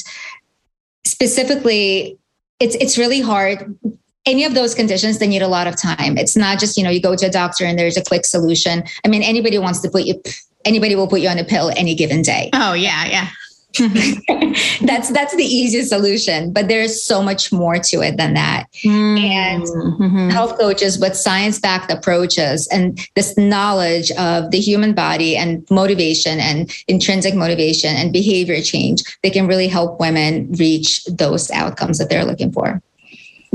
specifically, 1.05 2.17
it's 2.60 2.75
it's 2.75 2.98
really 2.98 3.22
hard 3.22 3.77
any 4.25 4.46
of 4.46 4.53
those 4.53 4.74
conditions 4.74 5.20
they 5.20 5.27
need 5.27 5.42
a 5.42 5.48
lot 5.48 5.68
of 5.68 5.75
time. 5.75 6.18
It's 6.18 6.36
not 6.36 6.60
just 6.60 6.77
you 6.77 6.84
know 6.84 6.89
you 6.89 7.01
go 7.01 7.15
to 7.15 7.25
a 7.25 7.30
doctor 7.30 7.65
and 7.65 7.77
there's 7.77 7.98
a 7.98 8.03
quick 8.03 8.25
solution. 8.25 8.84
I 9.06 9.08
mean 9.08 9.24
anybody 9.24 9.58
wants 9.58 9.80
to 9.82 9.89
put 9.89 10.03
you 10.03 10.22
anybody 10.65 10.96
will 10.96 11.08
put 11.08 11.22
you 11.22 11.30
on 11.30 11.39
a 11.39 11.44
pill 11.44 11.72
any 11.75 11.96
given 11.96 12.22
day. 12.22 12.50
Oh 12.53 12.74
yeah 12.74 13.06
yeah. 13.06 13.27
That's 14.84 15.10
that's 15.10 15.36
the 15.36 15.44
easiest 15.44 15.89
solution 15.89 16.53
but 16.53 16.68
there's 16.68 17.01
so 17.01 17.24
much 17.24 17.51
more 17.51 17.80
to 17.80 18.01
it 18.01 18.18
than 18.18 18.36
that. 18.36 18.68
Mm-hmm. 18.86 20.12
and 20.13 20.32
health 20.32 20.60
coaches 20.60 21.00
with 21.00 21.15
science-backed 21.15 21.92
approaches 21.92 22.68
and 22.68 23.00
this 23.15 23.36
knowledge 23.36 24.12
of 24.12 24.51
the 24.51 24.60
human 24.60 24.94
body 24.94 25.36
and 25.36 25.65
motivation 25.72 26.39
and 26.39 26.72
intrinsic 26.88 27.34
motivation 27.34 27.96
and 27.96 28.13
behavior 28.13 28.62
change 28.62 29.01
they 29.24 29.32
can 29.32 29.48
really 29.48 29.68
help 29.68 30.00
women 30.00 30.51
reach 30.51 31.03
those 31.06 31.50
outcomes 31.50 31.98
that 31.98 32.10
they're 32.10 32.25
looking 32.25 32.51
for 32.51 32.80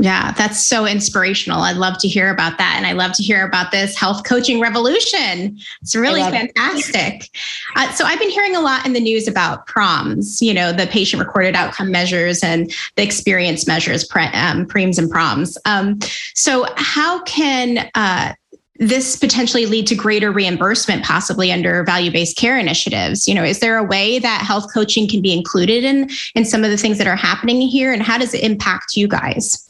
yeah, 0.01 0.31
that's 0.31 0.65
so 0.65 0.85
inspirational. 0.85 1.59
I'd 1.59 1.75
love 1.75 1.97
to 1.99 2.07
hear 2.07 2.29
about 2.29 2.57
that. 2.57 2.75
And 2.77 2.87
I 2.87 2.93
love 2.93 3.11
to 3.15 3.23
hear 3.23 3.45
about 3.45 3.71
this 3.71 3.97
health 3.97 4.23
coaching 4.23 4.61
revolution. 4.61 5.59
It's 5.81 5.93
really 5.93 6.21
fantastic. 6.21 7.29
Uh, 7.75 7.91
so 7.91 8.05
I've 8.05 8.17
been 8.17 8.29
hearing 8.29 8.55
a 8.55 8.61
lot 8.61 8.85
in 8.85 8.93
the 8.93 9.01
news 9.01 9.27
about 9.27 9.67
PROMs, 9.67 10.41
you 10.41 10.53
know, 10.53 10.71
the 10.71 10.87
patient 10.87 11.21
reported 11.21 11.53
outcome 11.53 11.91
measures 11.91 12.41
and 12.41 12.73
the 12.95 13.03
experience 13.03 13.67
measures, 13.67 14.05
pre, 14.05 14.23
um, 14.27 14.65
PREMs 14.65 14.97
and 14.97 15.11
PROMs. 15.11 15.57
Um, 15.65 15.99
so 16.33 16.65
how 16.77 17.21
can 17.23 17.89
uh, 17.95 18.35
this 18.75 19.17
potentially 19.17 19.65
lead 19.65 19.85
to 19.87 19.95
greater 19.95 20.31
reimbursement 20.31 21.03
possibly 21.03 21.51
under 21.51 21.83
value-based 21.83 22.37
care 22.37 22.57
initiatives 22.57 23.27
you 23.27 23.35
know 23.35 23.43
is 23.43 23.59
there 23.59 23.75
a 23.75 23.83
way 23.83 24.19
that 24.19 24.41
health 24.41 24.73
coaching 24.73 25.05
can 25.05 25.21
be 25.21 25.33
included 25.33 25.83
in 25.83 26.09
in 26.33 26.45
some 26.45 26.63
of 26.63 26.71
the 26.71 26.77
things 26.77 26.97
that 26.97 27.05
are 27.05 27.17
happening 27.17 27.59
here 27.59 27.91
and 27.91 28.01
how 28.01 28.17
does 28.17 28.33
it 28.33 28.41
impact 28.41 28.95
you 28.95 29.05
guys 29.05 29.68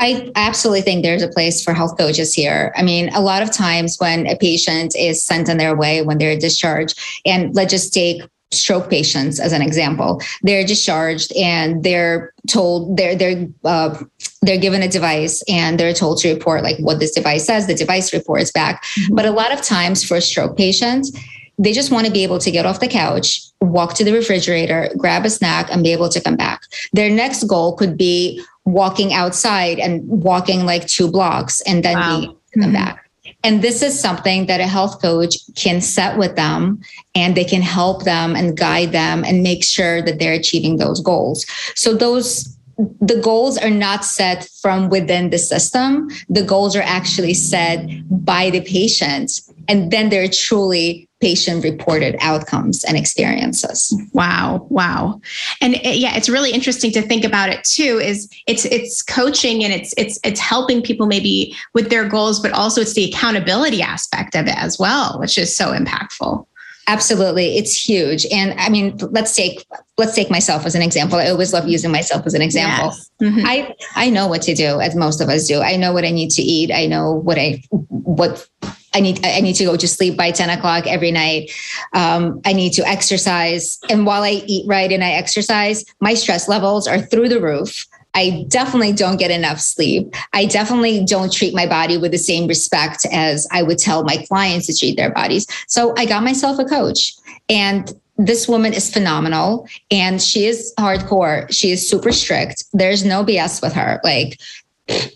I 0.00 0.32
absolutely 0.34 0.80
think 0.80 1.02
there's 1.02 1.22
a 1.22 1.28
place 1.28 1.62
for 1.62 1.74
health 1.74 1.96
coaches 1.98 2.32
here. 2.32 2.72
I 2.74 2.82
mean, 2.82 3.10
a 3.10 3.20
lot 3.20 3.42
of 3.42 3.52
times 3.52 3.98
when 3.98 4.26
a 4.26 4.36
patient 4.36 4.96
is 4.96 5.22
sent 5.22 5.48
on 5.50 5.58
their 5.58 5.76
way 5.76 6.02
when 6.02 6.16
they're 6.18 6.38
discharged, 6.38 6.98
and 7.26 7.54
let's 7.54 7.70
just 7.70 7.92
take 7.92 8.22
stroke 8.50 8.90
patients 8.90 9.38
as 9.38 9.52
an 9.52 9.62
example, 9.62 10.20
they're 10.42 10.64
discharged 10.64 11.32
and 11.36 11.84
they're 11.84 12.32
told 12.48 12.96
they're 12.96 13.14
they're 13.14 13.46
uh, 13.64 14.02
they're 14.42 14.58
given 14.58 14.82
a 14.82 14.88
device 14.88 15.44
and 15.48 15.78
they're 15.78 15.92
told 15.92 16.18
to 16.18 16.32
report 16.32 16.64
like 16.64 16.78
what 16.78 16.98
this 16.98 17.12
device 17.12 17.44
says. 17.44 17.66
The 17.66 17.74
device 17.74 18.12
reports 18.12 18.50
back, 18.50 18.82
mm-hmm. 18.82 19.14
but 19.14 19.26
a 19.26 19.30
lot 19.30 19.52
of 19.52 19.62
times 19.62 20.02
for 20.02 20.20
stroke 20.20 20.56
patients 20.56 21.12
they 21.60 21.74
just 21.74 21.92
want 21.92 22.06
to 22.06 22.12
be 22.12 22.22
able 22.22 22.38
to 22.38 22.50
get 22.50 22.64
off 22.64 22.80
the 22.80 22.88
couch, 22.88 23.42
walk 23.60 23.92
to 23.92 24.02
the 24.02 24.14
refrigerator, 24.14 24.88
grab 24.96 25.26
a 25.26 25.30
snack, 25.30 25.68
and 25.70 25.82
be 25.82 25.92
able 25.92 26.08
to 26.08 26.18
come 26.18 26.34
back. 26.34 26.62
Their 26.94 27.10
next 27.10 27.44
goal 27.44 27.76
could 27.76 27.98
be 27.98 28.42
walking 28.72 29.12
outside 29.12 29.78
and 29.78 30.06
walking 30.08 30.64
like 30.64 30.86
two 30.86 31.10
blocks 31.10 31.60
and 31.62 31.84
then 31.84 31.98
wow. 31.98 32.36
mm-hmm. 32.56 32.72
back. 32.72 33.10
And 33.42 33.62
this 33.62 33.82
is 33.82 33.98
something 33.98 34.46
that 34.46 34.60
a 34.60 34.66
health 34.66 35.00
coach 35.00 35.36
can 35.54 35.80
set 35.80 36.18
with 36.18 36.36
them 36.36 36.80
and 37.14 37.34
they 37.36 37.44
can 37.44 37.62
help 37.62 38.04
them 38.04 38.36
and 38.36 38.56
guide 38.56 38.92
them 38.92 39.24
and 39.24 39.42
make 39.42 39.64
sure 39.64 40.02
that 40.02 40.18
they're 40.18 40.34
achieving 40.34 40.76
those 40.76 41.00
goals. 41.00 41.46
So 41.74 41.94
those 41.94 42.56
the 43.02 43.20
goals 43.20 43.58
are 43.58 43.70
not 43.70 44.06
set 44.06 44.48
from 44.62 44.88
within 44.88 45.28
the 45.28 45.38
system. 45.38 46.08
The 46.30 46.42
goals 46.42 46.74
are 46.74 46.82
actually 46.82 47.34
set 47.34 47.86
by 48.08 48.48
the 48.48 48.62
patient 48.62 49.42
and 49.68 49.90
then 49.90 50.08
they're 50.08 50.28
truly 50.28 51.09
patient 51.20 51.62
reported 51.62 52.16
outcomes 52.20 52.82
and 52.84 52.96
experiences. 52.96 53.94
Wow, 54.12 54.66
wow. 54.70 55.20
And 55.60 55.74
it, 55.74 55.96
yeah, 55.96 56.16
it's 56.16 56.28
really 56.28 56.50
interesting 56.50 56.90
to 56.92 57.02
think 57.02 57.24
about 57.24 57.50
it 57.50 57.62
too 57.64 58.00
is 58.02 58.28
it's 58.46 58.64
it's 58.64 59.02
coaching 59.02 59.62
and 59.62 59.72
it's 59.72 59.92
it's 59.96 60.18
it's 60.24 60.40
helping 60.40 60.82
people 60.82 61.06
maybe 61.06 61.54
with 61.74 61.90
their 61.90 62.08
goals 62.08 62.40
but 62.40 62.52
also 62.52 62.80
it's 62.80 62.94
the 62.94 63.04
accountability 63.04 63.82
aspect 63.82 64.34
of 64.34 64.46
it 64.46 64.56
as 64.56 64.78
well, 64.78 65.18
which 65.20 65.36
is 65.36 65.54
so 65.54 65.72
impactful. 65.72 66.46
Absolutely, 66.86 67.56
it's 67.56 67.88
huge. 67.88 68.26
And 68.32 68.58
I 68.58 68.68
mean, 68.68 68.96
let's 69.10 69.36
take 69.36 69.64
let's 69.96 70.14
take 70.14 70.30
myself 70.30 70.66
as 70.66 70.74
an 70.74 70.82
example. 70.82 71.18
I 71.18 71.28
always 71.28 71.52
love 71.52 71.68
using 71.68 71.92
myself 71.92 72.26
as 72.26 72.34
an 72.34 72.42
example. 72.42 72.86
Yes. 72.86 73.10
Mm-hmm. 73.22 73.46
I 73.46 73.74
I 73.94 74.10
know 74.10 74.26
what 74.26 74.42
to 74.42 74.54
do, 74.54 74.80
as 74.80 74.96
most 74.96 75.20
of 75.20 75.28
us 75.28 75.46
do. 75.46 75.60
I 75.60 75.76
know 75.76 75.92
what 75.92 76.04
I 76.04 76.10
need 76.10 76.30
to 76.32 76.42
eat. 76.42 76.72
I 76.72 76.86
know 76.86 77.12
what 77.12 77.38
I 77.38 77.62
what 77.70 78.48
I 78.94 79.00
need 79.00 79.24
I 79.24 79.40
need 79.40 79.54
to 79.54 79.64
go 79.64 79.76
to 79.76 79.88
sleep 79.88 80.16
by 80.16 80.30
10 80.30 80.50
o'clock 80.50 80.86
every 80.86 81.10
night. 81.12 81.52
Um, 81.92 82.40
I 82.44 82.52
need 82.52 82.72
to 82.74 82.86
exercise. 82.86 83.78
And 83.88 84.06
while 84.06 84.22
I 84.22 84.42
eat 84.46 84.66
right 84.66 84.90
and 84.90 85.04
I 85.04 85.10
exercise, 85.10 85.84
my 86.00 86.14
stress 86.14 86.48
levels 86.48 86.88
are 86.88 87.00
through 87.00 87.28
the 87.28 87.40
roof. 87.40 87.86
I 88.14 88.44
definitely 88.48 88.92
don't 88.92 89.18
get 89.18 89.30
enough 89.30 89.60
sleep. 89.60 90.14
I 90.32 90.46
definitely 90.46 91.04
don't 91.04 91.32
treat 91.32 91.54
my 91.54 91.66
body 91.66 91.96
with 91.96 92.10
the 92.10 92.18
same 92.18 92.48
respect 92.48 93.06
as 93.12 93.46
I 93.52 93.62
would 93.62 93.78
tell 93.78 94.02
my 94.02 94.16
clients 94.28 94.66
to 94.66 94.76
treat 94.76 94.96
their 94.96 95.12
bodies. 95.12 95.46
So 95.68 95.94
I 95.96 96.06
got 96.06 96.24
myself 96.24 96.58
a 96.58 96.64
coach. 96.64 97.14
And 97.48 97.92
this 98.26 98.46
woman 98.46 98.74
is 98.74 98.92
phenomenal 98.92 99.66
and 99.90 100.20
she 100.20 100.46
is 100.46 100.74
hardcore. 100.78 101.50
She 101.50 101.70
is 101.70 101.88
super 101.88 102.12
strict. 102.12 102.64
There's 102.72 103.04
no 103.04 103.24
BS 103.24 103.62
with 103.62 103.72
her. 103.72 104.00
Like 104.04 104.40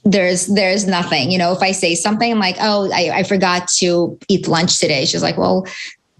there's 0.05 0.47
there's 0.47 0.87
nothing 0.87 1.31
you 1.31 1.39
know 1.39 1.53
if 1.53 1.63
i 1.63 1.73
say 1.73 1.95
something 1.95 2.31
i'm 2.31 2.39
like 2.39 2.57
oh 2.61 2.91
I, 2.93 3.11
I 3.19 3.23
forgot 3.23 3.69
to 3.79 4.19
eat 4.29 4.47
lunch 4.47 4.79
today. 4.79 5.05
She's 5.05 5.23
like 5.23 5.37
well 5.37 5.67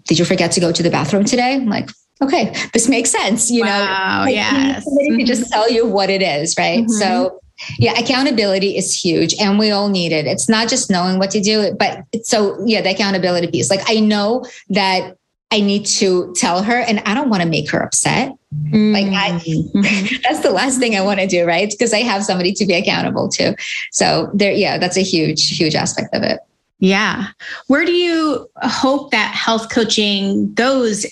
did 0.07 0.19
you 0.19 0.25
forget 0.25 0.53
to 0.53 0.61
go 0.61 0.71
to 0.73 0.83
the 0.83 0.91
bathroom 0.91 1.25
today? 1.25 1.55
I'm 1.55 1.67
like 1.67 1.91
okay 2.23 2.55
this 2.73 2.89
makes 2.89 3.11
sense 3.11 3.51
you 3.51 3.63
wow, 3.63 4.25
know 4.25 4.31
yes. 4.31 4.85
somebody 4.85 5.09
mm-hmm. 5.09 5.19
can 5.19 5.27
just 5.27 5.51
tell 5.53 5.71
you 5.71 5.87
what 5.87 6.11
it 6.11 6.23
is 6.23 6.57
right? 6.59 6.81
Mm-hmm. 6.81 6.93
so 6.93 7.41
yeah 7.79 7.99
accountability 7.99 8.77
is 8.77 8.95
huge 8.95 9.35
and 9.41 9.59
we 9.59 9.71
all 9.71 9.89
need 9.89 10.13
it. 10.13 10.27
It's 10.27 10.49
not 10.49 10.69
just 10.69 10.91
knowing 10.91 11.19
what 11.19 11.31
to 11.33 11.41
do 11.41 11.75
but 11.79 12.01
so 12.23 12.59
yeah 12.67 12.81
the 12.81 12.91
accountability 12.91 13.49
piece. 13.49 13.71
Like 13.71 13.89
i 13.89 14.01
know 14.01 14.45
that 14.71 15.17
I 15.55 15.61
need 15.61 15.87
to 15.87 16.35
tell 16.35 16.65
her 16.65 16.81
and 16.81 16.99
I 17.07 17.15
don't 17.15 17.31
want 17.31 17.45
to 17.45 17.49
make 17.49 17.71
her 17.71 17.81
upset. 17.81 18.33
Mm-hmm. 18.53 18.93
Like 18.93 19.07
I 19.07 19.39
mm-hmm. 19.39 20.17
that's 20.29 20.41
the 20.41 20.51
last 20.51 20.81
thing 20.81 20.97
I 20.97 21.01
want 21.01 21.21
to 21.21 21.29
do, 21.29 21.47
right? 21.47 21.71
Because 21.71 21.95
I 21.95 22.01
have 22.01 22.25
somebody 22.25 22.53
to 22.55 22.67
be 22.67 22.75
accountable 22.75 23.29
to. 23.29 23.55
So 23.93 24.31
there 24.35 24.51
yeah, 24.51 24.79
that's 24.79 24.97
a 24.97 25.03
huge 25.03 25.57
huge 25.57 25.77
aspect 25.77 26.13
of 26.13 26.25
it. 26.25 26.41
Yeah. 26.81 27.29
Where 27.69 27.85
do 27.85 27.93
you 27.93 28.51
hope 28.63 29.13
that 29.13 29.33
health 29.33 29.71
coaching 29.71 30.53
goes 30.55 31.07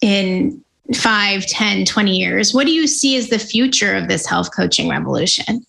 in 0.00 0.62
5, 0.94 1.46
10, 1.46 1.84
20 1.84 2.16
years? 2.16 2.54
What 2.54 2.66
do 2.66 2.72
you 2.72 2.86
see 2.86 3.16
as 3.16 3.30
the 3.30 3.40
future 3.40 3.96
of 3.96 4.06
this 4.06 4.26
health 4.26 4.54
coaching 4.54 4.88
revolution? 4.88 5.66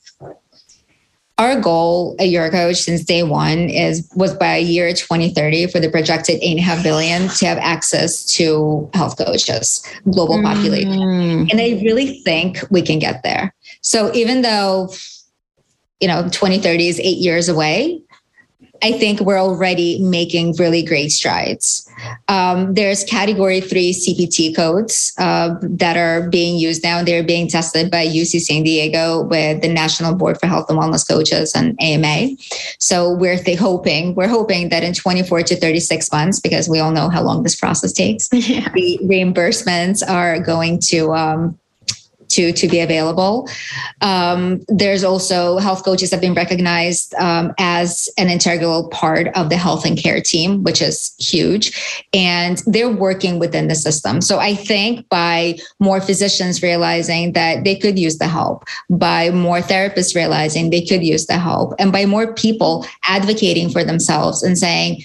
Our 1.39 1.59
goal 1.59 2.15
at 2.19 2.27
your 2.27 2.51
coach 2.51 2.75
since 2.75 3.03
day 3.03 3.23
one 3.23 3.69
is 3.69 4.07
was 4.15 4.35
by 4.35 4.57
year 4.57 4.93
2030 4.93 5.67
for 5.67 5.79
the 5.79 5.89
projected 5.89 6.37
eight 6.41 6.51
and 6.51 6.59
a 6.59 6.61
half 6.61 6.83
billion 6.83 7.29
to 7.29 7.45
have 7.45 7.57
access 7.59 8.25
to 8.25 8.87
health 8.93 9.17
coaches 9.17 9.81
global 10.11 10.37
mm. 10.37 10.43
population 10.43 11.47
and 11.49 11.61
i 11.61 11.81
really 11.83 12.21
think 12.21 12.59
we 12.69 12.81
can 12.81 12.99
get 12.99 13.23
there 13.23 13.55
so 13.81 14.13
even 14.13 14.41
though 14.41 14.89
you 16.01 16.07
know 16.07 16.23
2030 16.23 16.87
is 16.87 16.99
eight 16.99 17.17
years 17.17 17.47
away 17.49 17.99
I 18.81 18.93
think 18.93 19.19
we're 19.19 19.37
already 19.37 19.99
making 20.01 20.55
really 20.55 20.83
great 20.83 21.11
strides. 21.11 21.88
Um, 22.29 22.75
there's 22.75 23.03
category 23.03 23.59
three 23.59 23.91
CPT 23.91 24.55
codes 24.55 25.11
uh, 25.17 25.55
that 25.61 25.97
are 25.97 26.29
being 26.29 26.57
used 26.57 26.83
now. 26.83 27.03
They're 27.03 27.23
being 27.23 27.47
tested 27.47 27.89
by 27.89 28.05
UC 28.05 28.41
San 28.41 28.63
Diego 28.63 29.23
with 29.23 29.61
the 29.61 29.67
National 29.67 30.13
Board 30.13 30.39
for 30.39 30.45
Health 30.45 30.69
and 30.69 30.79
Wellness 30.79 31.07
Coaches 31.07 31.53
and 31.55 31.75
AMA. 31.81 32.35
So 32.77 33.11
we're 33.11 33.37
th- 33.37 33.57
hoping 33.57 34.13
we're 34.13 34.27
hoping 34.27 34.69
that 34.69 34.83
in 34.83 34.93
24 34.93 35.43
to 35.43 35.55
36 35.55 36.11
months, 36.11 36.39
because 36.39 36.69
we 36.69 36.79
all 36.79 36.91
know 36.91 37.09
how 37.09 37.23
long 37.23 37.41
this 37.41 37.55
process 37.55 37.91
takes, 37.91 38.29
yeah. 38.33 38.69
the 38.73 38.99
reimbursements 39.01 40.07
are 40.07 40.39
going 40.39 40.79
to 40.81 41.11
um, 41.13 41.58
to 42.29 42.53
to 42.53 42.67
be 42.67 42.79
available. 42.79 43.49
Um, 44.01 44.61
there's 44.67 45.03
also 45.03 45.57
health 45.57 45.83
coaches 45.83 46.11
have 46.11 46.21
been 46.21 46.33
recognized 46.33 47.13
um, 47.15 47.53
as 47.57 48.09
an 48.17 48.29
integral 48.29 48.87
part 48.89 49.27
of 49.35 49.49
the 49.49 49.57
health 49.57 49.85
and 49.85 49.97
care 49.97 50.21
team, 50.21 50.63
which 50.63 50.81
is 50.81 51.13
huge, 51.19 52.03
and 52.13 52.61
they're 52.65 52.89
working 52.89 53.39
within 53.39 53.67
the 53.67 53.75
system. 53.75 54.21
So 54.21 54.39
I 54.39 54.55
think 54.55 55.07
by 55.09 55.57
more 55.79 56.01
physicians 56.01 56.63
realizing 56.63 57.33
that 57.33 57.63
they 57.63 57.75
could 57.75 57.99
use 57.99 58.17
the 58.17 58.27
help, 58.27 58.65
by 58.89 59.29
more 59.31 59.59
therapists 59.59 60.15
realizing 60.15 60.69
they 60.69 60.85
could 60.85 61.03
use 61.03 61.25
the 61.27 61.37
help, 61.37 61.73
and 61.79 61.91
by 61.91 62.05
more 62.05 62.33
people 62.33 62.85
advocating 63.03 63.69
for 63.69 63.83
themselves 63.83 64.43
and 64.43 64.57
saying 64.57 65.03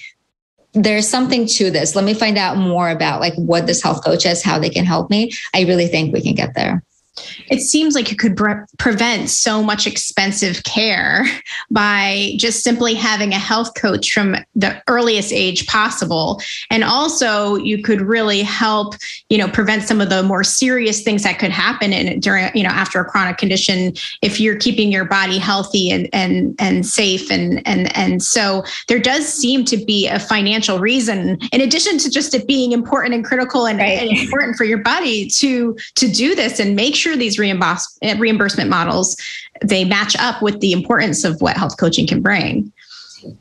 there's 0.74 1.08
something 1.08 1.46
to 1.46 1.70
this. 1.70 1.94
Let 1.94 2.04
me 2.04 2.14
find 2.14 2.36
out 2.36 2.56
more 2.56 2.90
about 2.90 3.20
like 3.20 3.34
what 3.36 3.66
this 3.66 3.80
health 3.80 4.04
coach 4.04 4.26
is, 4.26 4.42
how 4.42 4.58
they 4.58 4.70
can 4.70 4.84
help 4.84 5.08
me. 5.08 5.30
I 5.54 5.62
really 5.62 5.86
think 5.86 6.12
we 6.12 6.20
can 6.20 6.34
get 6.34 6.54
there 6.54 6.82
it 7.48 7.60
seems 7.60 7.94
like 7.94 8.10
you 8.10 8.16
could 8.16 8.36
pre- 8.36 8.54
prevent 8.78 9.30
so 9.30 9.62
much 9.62 9.86
expensive 9.86 10.62
care 10.64 11.24
by 11.70 12.32
just 12.36 12.62
simply 12.62 12.94
having 12.94 13.32
a 13.32 13.38
health 13.38 13.74
coach 13.74 14.12
from 14.12 14.36
the 14.54 14.82
earliest 14.88 15.32
age 15.32 15.66
possible 15.66 16.40
and 16.70 16.82
also 16.84 17.56
you 17.56 17.82
could 17.82 18.00
really 18.00 18.42
help 18.42 18.94
you 19.28 19.38
know 19.38 19.48
prevent 19.48 19.82
some 19.82 20.00
of 20.00 20.08
the 20.10 20.22
more 20.22 20.44
serious 20.44 21.02
things 21.02 21.22
that 21.22 21.38
could 21.38 21.50
happen 21.50 21.92
in 21.92 22.18
during 22.20 22.50
you 22.54 22.62
know 22.62 22.70
after 22.70 23.00
a 23.00 23.04
chronic 23.04 23.38
condition 23.38 23.92
if 24.22 24.40
you're 24.40 24.58
keeping 24.58 24.90
your 24.90 25.04
body 25.04 25.38
healthy 25.38 25.90
and 25.90 26.08
and 26.12 26.54
and 26.58 26.86
safe 26.86 27.30
and 27.30 27.66
and 27.66 27.94
and 27.96 28.22
so 28.22 28.64
there 28.88 28.98
does 28.98 29.26
seem 29.26 29.64
to 29.64 29.76
be 29.76 30.08
a 30.08 30.18
financial 30.18 30.78
reason 30.78 31.38
in 31.52 31.60
addition 31.60 31.98
to 31.98 32.10
just 32.10 32.34
it 32.34 32.46
being 32.46 32.72
important 32.72 33.14
and 33.14 33.24
critical 33.24 33.66
and, 33.66 33.78
right. 33.78 33.98
and 33.98 34.18
important 34.18 34.56
for 34.56 34.64
your 34.64 34.78
body 34.78 35.28
to 35.28 35.76
to 35.94 36.08
do 36.08 36.34
this 36.34 36.58
and 36.58 36.74
make 36.74 36.94
sure 36.94 37.03
these 37.16 37.38
reimburse, 37.38 37.98
reimbursement 38.18 38.70
models 38.70 39.16
they 39.62 39.84
match 39.84 40.16
up 40.18 40.42
with 40.42 40.60
the 40.60 40.72
importance 40.72 41.24
of 41.24 41.40
what 41.40 41.56
health 41.56 41.78
coaching 41.78 42.06
can 42.06 42.20
bring. 42.20 42.72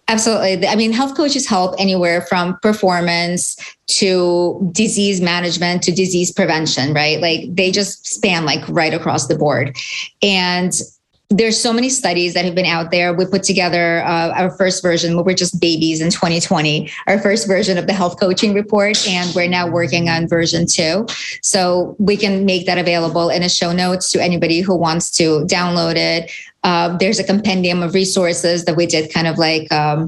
Absolutely. 0.08 0.66
I 0.68 0.76
mean, 0.76 0.94
health 0.94 1.16
coaches 1.16 1.48
help 1.48 1.76
anywhere 1.78 2.22
from 2.22 2.58
performance 2.60 3.58
to 3.88 4.70
disease 4.72 5.20
management 5.20 5.84
to 5.84 5.92
disease 5.92 6.32
prevention, 6.32 6.94
right? 6.94 7.20
Like 7.20 7.54
they 7.54 7.70
just 7.70 8.08
span 8.08 8.46
like 8.46 8.62
right 8.70 8.94
across 8.94 9.28
the 9.28 9.38
board. 9.38 9.76
And 10.22 10.74
there's 11.34 11.60
so 11.60 11.74
many 11.74 11.90
studies 11.90 12.34
that 12.36 12.46
have 12.46 12.54
been 12.54 12.66
out 12.66 12.92
there. 12.92 13.14
We 13.14 13.26
put 13.26 13.44
together 13.44 14.04
uh, 14.04 14.32
our 14.36 14.52
first 14.52 14.84
version. 14.84 15.18
We 15.18 15.24
were 15.24 15.34
just 15.34 15.60
babies 15.60 16.00
in 16.00 16.12
2020, 16.12 16.92
our 17.08 17.20
first 17.20 17.48
version 17.48 17.78
of 17.78 17.88
the 17.88 17.94
health 17.94 18.20
coaching 18.20 18.54
report, 18.54 19.08
and 19.08 19.34
we're 19.36 19.48
now 19.50 19.70
working 19.70 20.10
on 20.10 20.28
version 20.28 20.68
two. 20.68 21.08
So 21.42 21.96
we 21.98 22.18
can 22.18 22.46
make 22.46 22.68
that 22.68 22.78
available 22.78 23.30
in 23.30 23.42
a 23.42 23.50
show 23.50 23.72
notes 23.72 24.12
to 24.12 24.22
anybody 24.22 24.62
who 24.62 24.76
wants 24.76 25.10
to 25.12 25.46
download 25.46 25.96
it. 25.96 26.32
Uh, 26.64 26.96
there's 26.98 27.20
a 27.20 27.24
compendium 27.24 27.82
of 27.82 27.94
resources 27.94 28.66
that 28.66 28.76
we 28.76 28.86
did 28.86 29.12
kind 29.12 29.28
of 29.28 29.38
like 29.38 29.70
um, 29.72 30.08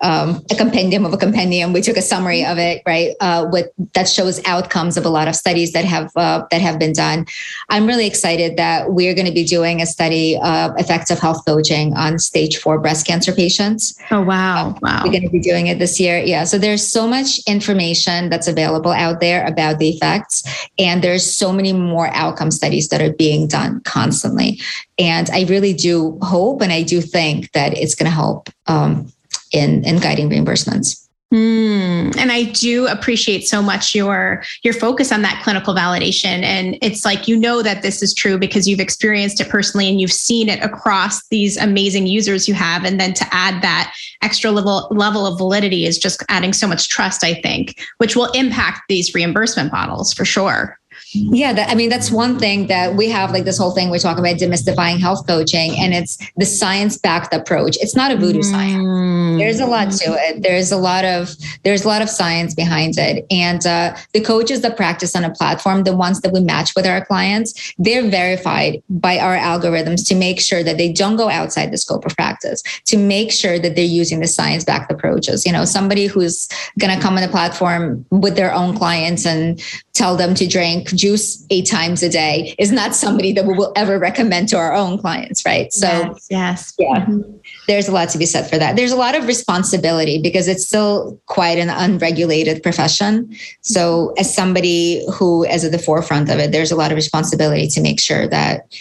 um, 0.00 0.44
a 0.50 0.54
compendium 0.54 1.04
of 1.04 1.12
a 1.12 1.16
compendium. 1.16 1.72
We 1.72 1.80
took 1.80 1.96
a 1.96 2.02
summary 2.02 2.44
of 2.44 2.58
it, 2.58 2.82
right? 2.86 3.14
Uh, 3.20 3.46
with 3.50 3.68
that 3.94 4.08
shows 4.08 4.40
outcomes 4.46 4.96
of 4.96 5.04
a 5.04 5.08
lot 5.08 5.28
of 5.28 5.34
studies 5.34 5.72
that 5.72 5.84
have 5.84 6.10
uh, 6.16 6.44
that 6.50 6.60
have 6.60 6.78
been 6.78 6.92
done. 6.92 7.26
I'm 7.68 7.86
really 7.86 8.06
excited 8.06 8.56
that 8.56 8.92
we're 8.92 9.14
going 9.14 9.26
to 9.26 9.32
be 9.32 9.44
doing 9.44 9.82
a 9.82 9.86
study 9.86 10.38
of 10.42 10.72
effective 10.76 11.18
health 11.18 11.44
coaching 11.46 11.94
on 11.94 12.18
stage 12.18 12.58
four 12.58 12.78
breast 12.78 13.06
cancer 13.06 13.32
patients. 13.32 13.98
Oh 14.10 14.22
wow! 14.22 14.76
Wow. 14.82 15.02
We're 15.04 15.10
going 15.10 15.24
to 15.24 15.30
be 15.30 15.40
doing 15.40 15.66
it 15.66 15.78
this 15.78 15.98
year. 15.98 16.18
Yeah. 16.18 16.44
So 16.44 16.58
there's 16.58 16.86
so 16.86 17.06
much 17.08 17.40
information 17.46 18.28
that's 18.28 18.48
available 18.48 18.92
out 18.92 19.20
there 19.20 19.46
about 19.46 19.78
the 19.78 19.88
effects, 19.88 20.44
and 20.78 21.02
there's 21.02 21.24
so 21.24 21.52
many 21.52 21.72
more 21.72 22.08
outcome 22.14 22.50
studies 22.50 22.88
that 22.88 23.00
are 23.00 23.12
being 23.12 23.48
done 23.48 23.80
constantly. 23.80 24.60
And 24.98 25.30
I 25.30 25.44
really 25.44 25.72
do 25.72 26.18
hope, 26.22 26.60
and 26.60 26.72
I 26.72 26.82
do 26.82 27.00
think 27.00 27.52
that 27.52 27.76
it's 27.76 27.94
going 27.94 28.10
to 28.10 28.14
help. 28.14 28.48
Um, 28.66 29.12
in 29.52 29.84
in 29.84 29.98
guiding 29.98 30.30
reimbursements. 30.30 31.08
Mm, 31.32 32.16
and 32.16 32.32
I 32.32 32.44
do 32.44 32.86
appreciate 32.86 33.46
so 33.46 33.60
much 33.60 33.94
your 33.94 34.42
your 34.62 34.72
focus 34.72 35.12
on 35.12 35.20
that 35.22 35.42
clinical 35.44 35.74
validation. 35.74 36.42
And 36.42 36.78
it's 36.80 37.04
like 37.04 37.28
you 37.28 37.36
know 37.36 37.60
that 37.60 37.82
this 37.82 38.02
is 38.02 38.14
true 38.14 38.38
because 38.38 38.66
you've 38.66 38.80
experienced 38.80 39.38
it 39.38 39.50
personally 39.50 39.90
and 39.90 40.00
you've 40.00 40.12
seen 40.12 40.48
it 40.48 40.62
across 40.62 41.28
these 41.28 41.58
amazing 41.58 42.06
users 42.06 42.48
you 42.48 42.54
have. 42.54 42.84
And 42.84 42.98
then 42.98 43.12
to 43.12 43.26
add 43.30 43.60
that 43.60 43.94
extra 44.22 44.50
level 44.50 44.88
level 44.90 45.26
of 45.26 45.36
validity 45.36 45.84
is 45.84 45.98
just 45.98 46.24
adding 46.30 46.54
so 46.54 46.66
much 46.66 46.88
trust, 46.88 47.22
I 47.22 47.34
think, 47.42 47.78
which 47.98 48.16
will 48.16 48.30
impact 48.32 48.82
these 48.88 49.14
reimbursement 49.14 49.70
models 49.70 50.14
for 50.14 50.24
sure. 50.24 50.78
Yeah, 51.12 51.52
that, 51.54 51.70
I 51.70 51.74
mean 51.74 51.88
that's 51.88 52.10
one 52.10 52.38
thing 52.38 52.66
that 52.66 52.94
we 52.94 53.08
have 53.08 53.32
like 53.32 53.44
this 53.44 53.56
whole 53.56 53.70
thing 53.70 53.90
we 53.90 53.98
talk 53.98 54.18
about 54.18 54.36
demystifying 54.36 54.98
health 54.98 55.26
coaching 55.26 55.74
and 55.78 55.94
it's 55.94 56.18
the 56.36 56.44
science-backed 56.44 57.32
approach. 57.32 57.76
It's 57.80 57.96
not 57.96 58.10
a 58.10 58.16
voodoo 58.16 58.40
mm. 58.40 58.44
science. 58.44 59.38
There's 59.38 59.60
a 59.60 59.66
lot 59.66 59.90
to 59.90 60.12
it. 60.12 60.42
There's 60.42 60.70
a 60.70 60.76
lot 60.76 61.04
of 61.04 61.34
there's 61.64 61.84
a 61.84 61.88
lot 61.88 62.02
of 62.02 62.10
science 62.10 62.54
behind 62.54 62.98
it. 62.98 63.26
And 63.30 63.66
uh, 63.66 63.96
the 64.12 64.20
coaches 64.20 64.60
that 64.62 64.76
practice 64.76 65.16
on 65.16 65.24
a 65.24 65.30
platform, 65.30 65.84
the 65.84 65.96
ones 65.96 66.20
that 66.20 66.32
we 66.32 66.40
match 66.40 66.72
with 66.76 66.86
our 66.86 67.04
clients, 67.04 67.72
they're 67.78 68.08
verified 68.08 68.82
by 68.90 69.18
our 69.18 69.36
algorithms 69.36 70.06
to 70.08 70.14
make 70.14 70.40
sure 70.40 70.62
that 70.62 70.76
they 70.76 70.92
don't 70.92 71.16
go 71.16 71.30
outside 71.30 71.72
the 71.72 71.78
scope 71.78 72.04
of 72.04 72.14
practice, 72.16 72.62
to 72.84 72.96
make 72.96 73.32
sure 73.32 73.58
that 73.58 73.76
they're 73.76 73.84
using 73.84 74.20
the 74.20 74.26
science-backed 74.26 74.92
approaches. 74.92 75.46
You 75.46 75.52
know, 75.52 75.64
somebody 75.64 76.06
who's 76.06 76.48
going 76.78 76.94
to 76.94 77.02
come 77.02 77.16
on 77.16 77.22
the 77.22 77.28
platform 77.28 78.04
with 78.10 78.36
their 78.36 78.52
own 78.52 78.76
clients 78.76 79.24
and 79.24 79.62
tell 79.98 80.16
them 80.16 80.32
to 80.32 80.46
drink 80.46 80.94
juice 80.94 81.44
eight 81.50 81.68
times 81.68 82.04
a 82.04 82.08
day 82.08 82.54
is 82.56 82.70
not 82.70 82.94
somebody 82.94 83.32
that 83.32 83.44
we 83.44 83.54
will 83.54 83.72
ever 83.74 83.98
recommend 83.98 84.48
to 84.48 84.56
our 84.56 84.72
own 84.72 84.96
clients, 84.96 85.44
right? 85.44 85.72
So, 85.72 85.88
yes, 85.88 86.26
yes. 86.30 86.74
yeah, 86.78 87.04
mm-hmm. 87.04 87.36
there's 87.66 87.88
a 87.88 87.92
lot 87.92 88.08
to 88.10 88.18
be 88.18 88.24
said 88.24 88.48
for 88.48 88.58
that. 88.58 88.76
There's 88.76 88.92
a 88.92 88.96
lot 88.96 89.16
of 89.16 89.26
responsibility 89.26 90.22
because 90.22 90.46
it's 90.46 90.64
still 90.64 91.20
quite 91.26 91.58
an 91.58 91.68
unregulated 91.68 92.62
profession. 92.62 93.36
So, 93.62 94.14
as 94.16 94.32
somebody 94.32 95.04
who 95.12 95.44
is 95.44 95.64
at 95.64 95.72
the 95.72 95.78
forefront 95.78 96.30
of 96.30 96.38
it, 96.38 96.52
there's 96.52 96.70
a 96.70 96.76
lot 96.76 96.92
of 96.92 96.96
responsibility 96.96 97.66
to 97.68 97.80
make 97.80 98.00
sure 98.00 98.28
that 98.28 98.72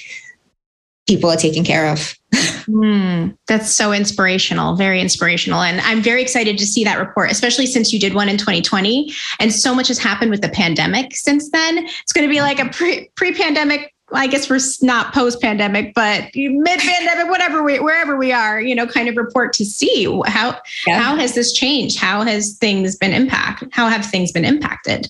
people 1.08 1.30
are 1.32 1.38
taken 1.38 1.64
care 1.64 1.90
of. 1.90 2.17
Mm, 2.34 3.38
that's 3.48 3.72
so 3.72 3.94
inspirational, 3.94 4.76
very 4.76 5.02
inspirational. 5.02 5.62
And 5.62 5.82
I'm 5.82 6.02
very 6.02 6.22
excited 6.22 6.58
to 6.58 6.66
see 6.66 6.84
that 6.84 7.00
report, 7.00 7.32
especially 7.32 7.66
since 7.66 7.94
you 7.94 8.00
did 8.00 8.14
one 8.14 8.30
in 8.30 8.38
2020 8.38 9.14
and 9.40 9.54
so 9.54 9.74
much 9.74 9.88
has 9.88 9.98
happened 9.98 10.32
with 10.32 10.42
the 10.42 10.50
pandemic 10.50 11.16
since 11.16 11.50
then. 11.52 11.80
It's 11.80 12.14
going 12.14 12.28
to 12.28 12.32
be 12.32 12.42
like 12.42 12.60
a 12.60 12.70
pre 13.16 13.34
pandemic. 13.34 13.94
I 14.14 14.28
guess 14.28 14.50
we're 14.50 14.60
not 14.82 15.14
post 15.14 15.42
pandemic, 15.42 15.94
but 15.94 16.30
mid 16.34 16.80
pandemic, 16.80 17.30
whatever 17.30 17.62
we, 17.62 17.80
wherever 17.80 18.16
we 18.16 18.32
are, 18.32 18.62
you 18.62 18.74
know, 18.74 18.88
kind 18.88 19.10
of 19.10 19.18
report 19.18 19.52
to 19.54 19.66
see 19.66 20.06
how, 20.28 20.58
yeah. 20.86 21.02
how 21.02 21.18
has 21.18 21.36
this 21.36 21.52
changed? 21.52 22.00
How 22.00 22.22
has 22.22 22.54
things 22.54 22.96
been 22.96 23.12
impacted? 23.12 23.68
How 23.74 23.90
have 23.90 24.06
things 24.06 24.32
been 24.32 24.46
impacted? 24.46 25.10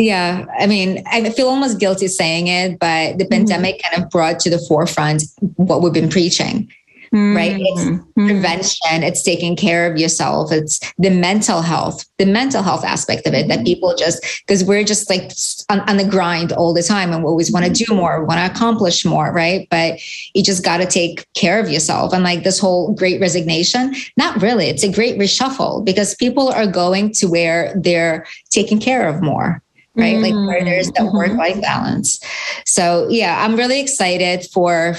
Yeah, 0.00 0.46
I 0.58 0.66
mean, 0.66 1.02
I 1.06 1.28
feel 1.30 1.48
almost 1.48 1.78
guilty 1.78 2.08
saying 2.08 2.46
it, 2.46 2.78
but 2.78 3.18
the 3.18 3.24
mm-hmm. 3.24 3.32
pandemic 3.32 3.82
kind 3.82 4.02
of 4.02 4.08
brought 4.08 4.40
to 4.40 4.50
the 4.50 4.58
forefront 4.58 5.24
what 5.56 5.82
we've 5.82 5.92
been 5.92 6.08
preaching. 6.08 6.70
Mm-hmm. 7.12 7.36
Right. 7.36 7.56
It's 7.58 7.84
mm-hmm. 7.84 8.26
prevention. 8.28 9.02
It's 9.02 9.24
taking 9.24 9.56
care 9.56 9.90
of 9.90 9.98
yourself. 9.98 10.52
It's 10.52 10.78
the 10.96 11.10
mental 11.10 11.60
health, 11.60 12.04
the 12.18 12.24
mental 12.24 12.62
health 12.62 12.84
aspect 12.84 13.26
of 13.26 13.34
it 13.34 13.48
that 13.48 13.66
people 13.66 13.96
just, 13.96 14.24
because 14.46 14.62
we're 14.62 14.84
just 14.84 15.10
like 15.10 15.32
on, 15.68 15.80
on, 15.90 15.96
the 15.96 16.04
grind 16.04 16.52
all 16.52 16.72
the 16.72 16.84
time 16.84 17.12
and 17.12 17.24
we 17.24 17.28
always 17.28 17.50
want 17.50 17.66
to 17.66 17.72
do 17.72 17.92
more, 17.92 18.24
want 18.24 18.38
to 18.38 18.46
accomplish 18.46 19.04
more. 19.04 19.32
Right. 19.32 19.66
But 19.72 19.98
you 20.34 20.44
just 20.44 20.64
got 20.64 20.76
to 20.76 20.86
take 20.86 21.26
care 21.34 21.58
of 21.58 21.68
yourself. 21.68 22.12
And 22.12 22.22
like 22.22 22.44
this 22.44 22.60
whole 22.60 22.94
great 22.94 23.20
resignation, 23.20 23.96
not 24.16 24.40
really. 24.40 24.66
It's 24.66 24.84
a 24.84 24.92
great 24.92 25.18
reshuffle 25.18 25.84
because 25.84 26.14
people 26.14 26.50
are 26.50 26.66
going 26.66 27.12
to 27.14 27.26
where 27.26 27.74
they're 27.74 28.24
taken 28.50 28.78
care 28.78 29.08
of 29.08 29.20
more 29.20 29.60
right? 30.00 30.16
Mm-hmm. 30.16 30.36
Like 30.36 30.48
where 30.48 30.64
there's 30.64 30.90
that 30.92 31.02
mm-hmm. 31.02 31.16
work 31.16 31.32
life 31.32 31.60
balance. 31.60 32.20
So 32.64 33.06
yeah, 33.08 33.44
I'm 33.44 33.56
really 33.56 33.80
excited 33.80 34.46
for 34.52 34.94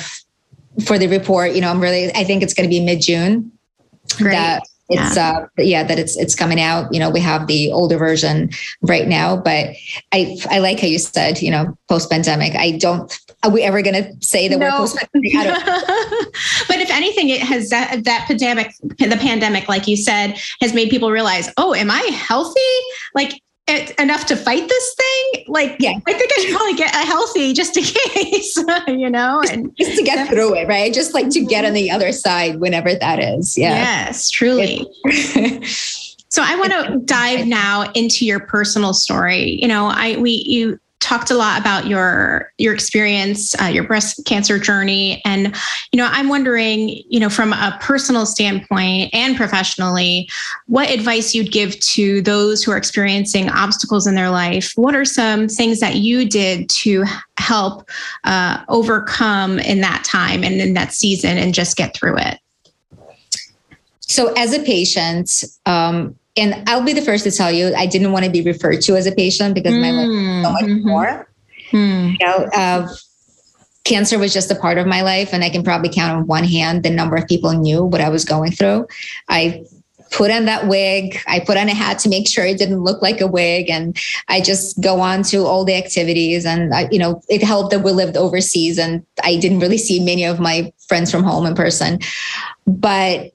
for 0.86 0.98
the 0.98 1.08
report. 1.08 1.54
You 1.54 1.62
know, 1.62 1.70
I'm 1.70 1.82
really 1.82 2.14
I 2.14 2.24
think 2.24 2.44
it's 2.44 2.54
going 2.54 2.70
to 2.70 2.74
be 2.74 2.84
mid 2.84 3.02
June. 3.02 3.52
That 4.20 4.64
it's 4.90 5.16
yeah. 5.16 5.38
uh 5.38 5.48
yeah 5.58 5.84
that 5.84 5.98
it's 5.98 6.18
it's 6.18 6.36
coming 6.36 6.60
out 6.60 6.94
you 6.94 7.00
know 7.00 7.10
we 7.10 7.22
have 7.22 7.48
the 7.48 7.72
older 7.72 7.98
version 7.98 8.50
right 8.82 9.08
now 9.08 9.38
but 9.38 9.70
i 10.12 10.38
i 10.50 10.60
like 10.60 10.82
how 10.82 10.88
you 10.88 11.00
said 11.00 11.42
you 11.42 11.50
know 11.50 11.78
post 11.88 12.10
pandemic 12.10 12.54
i 12.56 12.72
don't 12.72 13.18
are 13.44 13.50
we 13.52 13.62
ever 13.64 13.82
going 13.82 13.96
to 13.96 14.26
say 14.26 14.50
that 14.50 14.58
no. 14.58 14.66
we're 14.66 14.78
post 14.80 14.98
pandemic 14.98 15.64
but 16.68 16.80
if 16.80 16.90
anything, 16.92 17.30
it 17.30 17.42
has 17.42 17.70
that, 17.70 18.04
that 18.04 18.26
pandemic, 18.28 18.74
the 18.82 19.18
pandemic, 19.20 19.68
like 19.68 19.88
you 19.88 19.98
said, 19.98 20.40
has 20.62 20.74
made 20.74 20.90
people 20.90 21.12
realize, 21.12 21.52
oh, 21.58 21.74
am 21.74 21.90
I 21.90 22.02
healthy? 22.14 22.60
Like 23.16 23.42
it, 23.72 24.00
enough 24.00 24.26
to 24.28 24.36
fight 24.36 24.68
this 24.68 24.96
thing? 24.96 25.46
Like, 25.48 25.76
yeah, 25.80 25.94
I 26.08 26.14
think 26.14 26.32
I 26.38 26.42
should 26.42 26.56
probably 26.56 26.76
get 26.76 26.94
a 26.94 27.06
healthy 27.06 27.54
just 27.54 27.78
in 27.78 27.84
case, 28.14 28.58
you 28.88 29.10
know, 29.10 29.42
and 29.50 29.76
just 29.78 29.98
to 29.98 30.04
get 30.04 30.28
through 30.30 30.56
it, 30.56 30.68
right? 30.68 30.94
Just 30.94 31.14
like 31.14 31.30
to 31.30 31.46
get 31.46 31.66
on 31.66 31.70
mm-hmm. 31.70 31.76
the 31.76 31.92
other 31.92 32.12
side, 32.12 32.60
whenever 32.60 32.94
that 32.94 33.20
is. 33.20 33.58
Yeah. 33.58 33.76
Yes, 33.76 34.30
truly. 34.30 34.88
so 36.30 36.44
I 36.44 36.56
want 36.56 36.72
to 36.72 37.00
dive 37.06 37.48
now 37.48 37.92
into 37.94 38.26
your 38.26 38.40
personal 38.40 38.94
story. 38.94 39.60
You 39.62 39.68
know, 39.68 39.88
I 39.88 40.18
we 40.18 40.44
you 40.46 40.80
talked 41.12 41.30
a 41.30 41.36
lot 41.36 41.60
about 41.60 41.88
your 41.88 42.54
your 42.58 42.74
experience, 42.74 43.60
uh, 43.62 43.66
your 43.66 43.84
breast 43.84 44.24
cancer 44.26 44.58
journey, 44.58 45.22
and 45.26 45.54
you 45.92 45.98
know, 45.98 46.08
I'm 46.10 46.30
wondering, 46.30 47.04
you 47.10 47.20
know, 47.20 47.30
from 47.30 47.52
a 47.52 47.78
personal 47.82 48.26
standpoint 48.26 49.10
and 49.14 49.36
professionally, 49.36 50.30
what 50.68 50.90
advice 50.90 51.36
you'd 51.36 51.52
give 51.52 51.78
to 51.80 52.22
those 52.22 52.64
who 52.64 52.72
are 52.72 52.78
experiencing 52.78 53.50
obstacles 53.50 54.08
in 54.08 54.16
their 54.16 54.30
life. 54.30 54.72
What 54.76 54.96
are 54.96 55.04
some 55.04 55.50
things 55.50 55.82
that 55.82 55.96
you 55.96 56.30
did 56.30 56.70
to 56.70 57.04
help 57.38 57.90
uh, 58.24 58.64
overcome 58.70 59.60
in 59.60 59.82
that 59.82 60.06
time 60.06 60.46
and 60.46 60.62
in 60.62 60.76
that 60.76 60.94
season, 60.94 61.38
and 61.38 61.54
just 61.54 61.76
get 61.76 61.94
through 61.94 62.20
it? 62.20 62.40
So, 64.00 64.32
as 64.38 64.54
a 64.54 64.64
patient, 64.64 65.44
um, 65.66 66.16
and 66.38 66.64
I'll 66.68 66.84
be 66.84 66.94
the 66.94 67.02
first 67.02 67.24
to 67.26 67.32
tell 67.32 67.52
you, 67.52 67.74
I 67.76 67.86
didn't 67.86 68.12
want 68.12 68.26
to 68.26 68.32
be 68.32 68.42
referred 68.42 68.82
to 68.82 68.96
as 68.96 69.06
a 69.06 69.12
patient 69.12 69.56
because 69.56 69.74
mm, 69.74 69.82
my 69.82 69.92
life 69.92 70.08
was 70.08 70.44
so 70.44 70.52
much 70.52 70.64
mm-hmm. 70.64 70.88
more. 70.88 71.30
Mm. 71.72 72.12
You 72.20 72.26
know, 72.26 72.50
uh, 72.54 72.88
cancer 73.84 74.18
was 74.18 74.34
just 74.34 74.52
a 74.52 74.56
part 74.56 74.78
of 74.78 74.88
my 74.88 75.02
life, 75.02 75.34
and 75.34 75.44
I 75.44 75.50
can 75.50 75.64
probably 75.64 75.90
count 75.90 76.18
on 76.18 76.28
one 76.28 76.44
hand 76.44 76.84
the 76.84 76.90
number 76.90 77.16
of 77.16 77.28
people 77.28 77.52
knew 77.54 77.84
what 77.84 78.02
I 78.02 78.10
was 78.10 78.26
going 78.26 78.52
through. 78.52 78.88
I 79.28 79.66
put 80.12 80.30
on 80.30 80.46
that 80.46 80.68
wig. 80.68 81.18
I 81.28 81.40
put 81.40 81.58
on 81.58 81.70
a 81.70 81.74
hat 81.74 81.98
to 82.00 82.10
make 82.10 82.28
sure 82.28 82.46
it 82.46 82.58
didn't 82.58 82.84
look 82.84 83.02
like 83.02 83.22
a 83.22 83.28
wig. 83.28 83.70
And 83.70 83.98
I 84.28 84.42
just 84.42 84.80
go 84.82 85.00
on 85.00 85.24
to 85.24 85.46
all 85.46 85.64
the 85.66 85.76
activities. 85.76 86.46
And, 86.46 86.74
I, 86.74 86.90
you 86.92 87.00
know, 87.00 87.22
it 87.30 87.42
helped 87.42 87.72
that 87.72 87.80
we 87.80 87.92
lived 87.92 88.18
overseas 88.18 88.78
and 88.78 89.06
I 89.24 89.38
didn't 89.38 89.60
really 89.60 89.78
see 89.78 90.04
many 90.04 90.26
of 90.26 90.40
my 90.40 90.72
friends 90.88 91.10
from 91.10 91.24
home 91.24 91.46
in 91.46 91.56
person. 91.56 92.00
But 92.68 93.32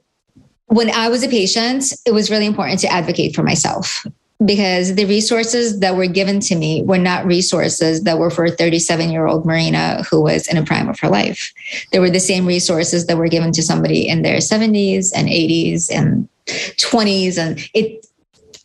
when 0.67 0.91
I 0.91 1.09
was 1.09 1.23
a 1.23 1.29
patient, 1.29 1.93
it 2.05 2.13
was 2.13 2.31
really 2.31 2.47
important 2.47 2.81
to 2.81 2.89
advocate 2.89 3.35
for 3.35 3.43
myself 3.43 4.07
because 4.45 4.95
the 4.97 5.07
resources 5.07 5.81
that 5.81 5.97
were 5.97 6.07
given 6.07 6.41
to 6.41 6.57
me 6.57 6.83
were 6.83 6.99
not 6.99 7.25
resources 7.25 8.03
that 8.03 8.19
were 8.19 8.31
for 8.31 8.45
a 8.45 8.51
37 8.51 9.11
year 9.11 9.27
old 9.27 9.47
Marina 9.47 10.03
who 10.11 10.21
was 10.21 10.47
in 10.47 10.57
a 10.57 10.65
prime 10.65 10.89
of 10.89 11.01
her 11.01 11.09
life. 11.09 11.53
They 11.93 11.99
were 11.99 12.11
the 12.11 12.21
same 12.21 12.45
resources 12.45 13.07
that 13.07 13.17
were 13.17 13.29
given 13.29 13.53
to 13.53 13.63
somebody 13.63 14.07
in 14.07 14.23
their 14.23 14.39
70s 14.39 15.11
and 15.15 15.29
80s 15.29 15.91
and 15.91 16.29
20s. 16.47 17.39
And 17.39 17.69
it, 17.73 18.07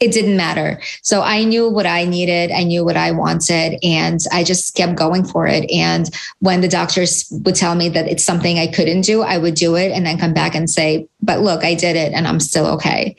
it 0.01 0.11
didn't 0.11 0.35
matter. 0.35 0.81
So 1.03 1.21
I 1.21 1.43
knew 1.43 1.69
what 1.69 1.85
I 1.85 2.05
needed, 2.05 2.51
I 2.51 2.63
knew 2.63 2.83
what 2.83 2.97
I 2.97 3.11
wanted, 3.11 3.77
and 3.83 4.19
I 4.31 4.43
just 4.43 4.73
kept 4.75 4.95
going 4.95 5.23
for 5.23 5.45
it. 5.45 5.69
And 5.69 6.09
when 6.39 6.61
the 6.61 6.67
doctors 6.67 7.27
would 7.45 7.55
tell 7.55 7.75
me 7.75 7.87
that 7.89 8.07
it's 8.07 8.23
something 8.23 8.57
I 8.57 8.65
couldn't 8.65 9.01
do, 9.01 9.21
I 9.21 9.37
would 9.37 9.53
do 9.53 9.75
it 9.75 9.91
and 9.91 10.05
then 10.05 10.17
come 10.17 10.33
back 10.33 10.55
and 10.55 10.67
say, 10.67 11.07
but 11.21 11.41
look, 11.41 11.63
I 11.63 11.75
did 11.75 11.95
it 11.95 12.13
and 12.13 12.27
I'm 12.27 12.39
still 12.39 12.65
okay. 12.65 13.15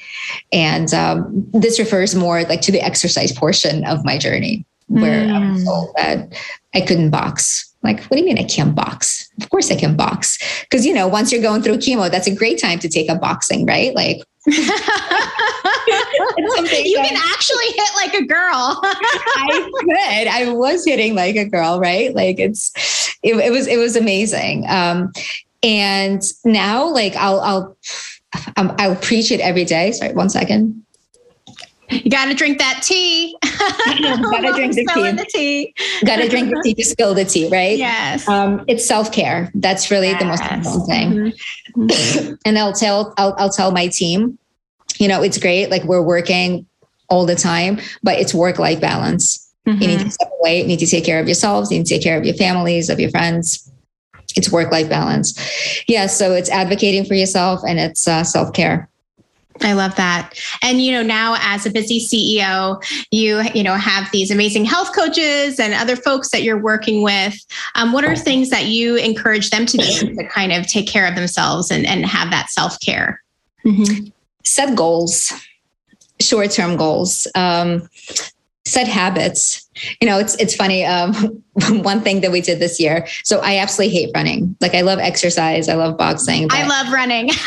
And 0.53 0.93
um, 0.93 1.49
this 1.53 1.79
refers 1.79 2.17
more 2.17 2.43
like 2.43 2.61
to 2.63 2.73
the 2.73 2.81
exercise 2.81 3.31
portion 3.31 3.85
of 3.85 4.05
my 4.05 4.19
journey 4.19 4.67
where 4.89 5.25
mm. 5.25 5.33
I 5.33 5.53
was 5.53 5.65
told 5.65 5.95
that 5.97 6.33
I 6.75 6.81
couldn't 6.81 7.11
box. 7.11 7.73
Like, 7.85 8.03
what 8.05 8.17
do 8.17 8.19
you 8.19 8.25
mean 8.25 8.39
I 8.39 8.45
can't 8.45 8.75
box? 8.75 9.29
Of 9.41 9.51
course 9.51 9.71
I 9.71 9.77
can 9.77 9.97
box. 9.97 10.39
Because, 10.63 10.85
you 10.85 10.93
know, 10.93 11.09
once 11.09 11.33
you're 11.33 11.43
going 11.43 11.63
through 11.63 11.79
chemo, 11.79 12.11
that's 12.11 12.27
a 12.27 12.35
great 12.35 12.61
time 12.61 12.79
to 12.81 12.89
take 12.89 13.09
up 13.09 13.21
boxing, 13.21 13.67
right? 13.67 13.95
Like, 13.95 14.23
you 14.47 14.55
can 16.97 17.17
actually 17.33 17.67
hit 17.67 17.91
like 17.97 18.15
a 18.15 18.25
girl. 18.25 18.81
I 18.83 19.71
could. 19.81 20.29
I 20.29 20.53
was 20.53 20.85
hitting 20.85 21.15
like 21.15 21.37
a 21.37 21.45
girl, 21.45 21.79
right? 21.79 22.15
Like 22.15 22.39
it's, 22.39 22.73
it, 23.23 23.37
it 23.37 23.51
was, 23.51 23.67
it 23.67 23.79
was 23.79 23.97
amazing. 23.97 24.65
Um, 24.69 25.13
and 25.63 26.23
now, 26.45 26.89
like 26.89 27.15
I'll, 27.17 27.41
I'll, 27.41 27.77
um, 28.57 28.75
I'll 28.79 28.97
preach 28.97 29.31
it 29.31 29.41
every 29.41 29.65
day. 29.65 29.93
Sorry, 29.93 30.13
one 30.13 30.29
second. 30.29 30.85
You 31.93 32.11
got 32.11 32.27
to 32.27 32.35
drink 32.35 32.59
that 32.59 32.83
tea. 32.83 33.37
got 33.43 34.41
to 34.41 34.53
drink 34.55 34.75
the 34.75 34.85
tea. 34.95 35.11
the 35.11 35.27
tea. 35.29 35.75
got 36.05 36.17
to 36.17 36.29
drink 36.29 36.51
the 36.51 36.61
tea 36.65 36.75
to 36.75 36.85
spill 36.85 37.15
the 37.15 37.25
tea, 37.25 37.49
right? 37.49 37.79
Yes. 37.79 38.27
Um, 38.29 38.65
it's 38.69 38.85
self 38.85 39.13
care. 39.13 39.51
That's 39.55 39.91
really 39.91 40.09
yes. 40.09 40.21
the 40.21 40.27
most 40.27 40.43
important 40.43 40.87
thing. 40.87 41.33
Mm-hmm. 41.77 42.35
and 42.47 42.59
I'll 42.59 42.73
tell 42.73 43.15
I'll, 43.17 43.35
I'll 43.39 43.51
tell 43.51 43.71
my 43.73 43.89
team, 43.89 44.39
you 44.99 45.09
know, 45.09 45.23
it's 45.23 45.39
great. 45.39 45.71
Like 45.71 45.85
we're 45.85 46.03
working 46.03 46.67
all 47.09 47.27
the 47.27 47.37
time, 47.37 47.79
but 48.03 48.19
it's 48.19 48.33
work 48.33 48.59
life 48.59 48.81
balance. 48.81 49.39
Mm-hmm. 49.67 49.83
You 49.83 49.89
need 49.89 50.01
to 50.01 50.11
step 50.11 50.31
away. 50.41 50.63
You 50.63 50.67
need 50.67 50.79
to 50.81 50.87
take 50.87 51.05
care 51.05 51.21
of 51.21 51.27
yourselves. 51.27 51.71
You 51.71 51.79
need 51.79 51.87
to 51.87 51.95
take 51.95 52.03
care 52.03 52.19
of 52.19 52.25
your 52.25 52.35
families, 52.35 52.89
of 52.89 52.99
your 52.99 53.11
friends. 53.11 53.71
It's 54.35 54.51
work 54.51 54.73
life 54.73 54.89
balance. 54.89 55.39
Yeah. 55.89 56.07
So 56.07 56.33
it's 56.33 56.51
advocating 56.51 57.05
for 57.05 57.15
yourself 57.15 57.61
and 57.67 57.79
it's 57.79 58.09
uh, 58.09 58.25
self 58.25 58.53
care. 58.53 58.89
I 59.61 59.73
love 59.73 59.95
that. 59.97 60.39
And 60.63 60.81
you 60.81 60.93
know, 60.93 61.03
now 61.03 61.37
as 61.41 61.67
a 61.67 61.71
busy 61.71 62.01
CEO, 62.01 62.83
you 63.11 63.43
you 63.55 63.63
know 63.63 63.75
have 63.75 64.11
these 64.13 64.31
amazing 64.31 64.65
health 64.65 64.95
coaches 64.95 65.61
and 65.61 65.75
other 65.75 65.97
folks 65.97 66.31
that 66.31 66.43
you're 66.43 66.61
working 66.61 67.03
with. 67.03 67.35
Um, 67.75 67.93
what 67.93 68.05
are 68.05 68.17
things 68.17 68.51
that 68.51 68.67
you 68.67 68.97
encourage 68.97 69.51
them 69.51 69.67
to 69.67 69.77
do 69.77 70.15
to 70.15 70.29
kind 70.29 70.53
of 70.53 70.67
take 70.67 70.87
care 70.87 71.07
of 71.07 71.15
themselves 71.15 71.71
and, 71.71 71.87
and 71.87 72.07
have 72.07 72.31
that 72.31 72.51
self 72.51 72.79
care? 72.81 73.23
Mm-hmm. 73.65 74.07
Set 74.45 74.77
goals, 74.77 75.33
short 76.21 76.51
term 76.51 76.77
goals. 76.77 77.27
Um, 77.35 77.89
set 78.65 78.87
habits. 78.87 79.69
You 80.01 80.09
know, 80.09 80.19
it's 80.19 80.35
it's 80.37 80.55
funny. 80.55 80.85
Um, 80.85 81.43
one 81.83 82.01
thing 82.01 82.21
that 82.21 82.31
we 82.31 82.41
did 82.41 82.59
this 82.59 82.81
year. 82.81 83.07
So 83.25 83.41
I 83.41 83.59
absolutely 83.59 83.95
hate 83.95 84.11
running. 84.15 84.57
Like 84.61 84.75
I 84.75 84.83
love 84.83 84.99
exercise. 84.99 85.69
I 85.69 85.75
love 85.75 85.97
boxing. 85.97 86.49
I 86.51 86.67
love 86.67 86.93
running. 86.93 87.31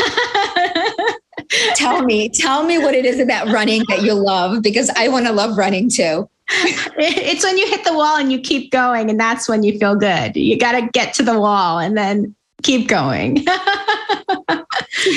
tell 1.75 2.03
me, 2.03 2.29
tell 2.29 2.63
me 2.63 2.77
what 2.77 2.93
it 2.93 3.05
is 3.05 3.19
about 3.19 3.47
running 3.49 3.83
that 3.89 4.01
you 4.03 4.13
love 4.13 4.61
because 4.61 4.89
I 4.95 5.07
want 5.07 5.25
to 5.27 5.33
love 5.33 5.57
running 5.57 5.89
too. 5.89 6.29
it's 6.49 7.43
when 7.43 7.57
you 7.57 7.67
hit 7.67 7.83
the 7.83 7.93
wall 7.93 8.17
and 8.17 8.31
you 8.31 8.39
keep 8.39 8.71
going, 8.71 9.09
and 9.09 9.19
that's 9.19 9.49
when 9.49 9.63
you 9.63 9.77
feel 9.79 9.95
good. 9.95 10.35
You 10.35 10.57
got 10.59 10.73
to 10.73 10.87
get 10.93 11.13
to 11.15 11.23
the 11.23 11.39
wall 11.39 11.79
and 11.79 11.97
then 11.97 12.35
keep 12.61 12.87
going. 12.87 13.45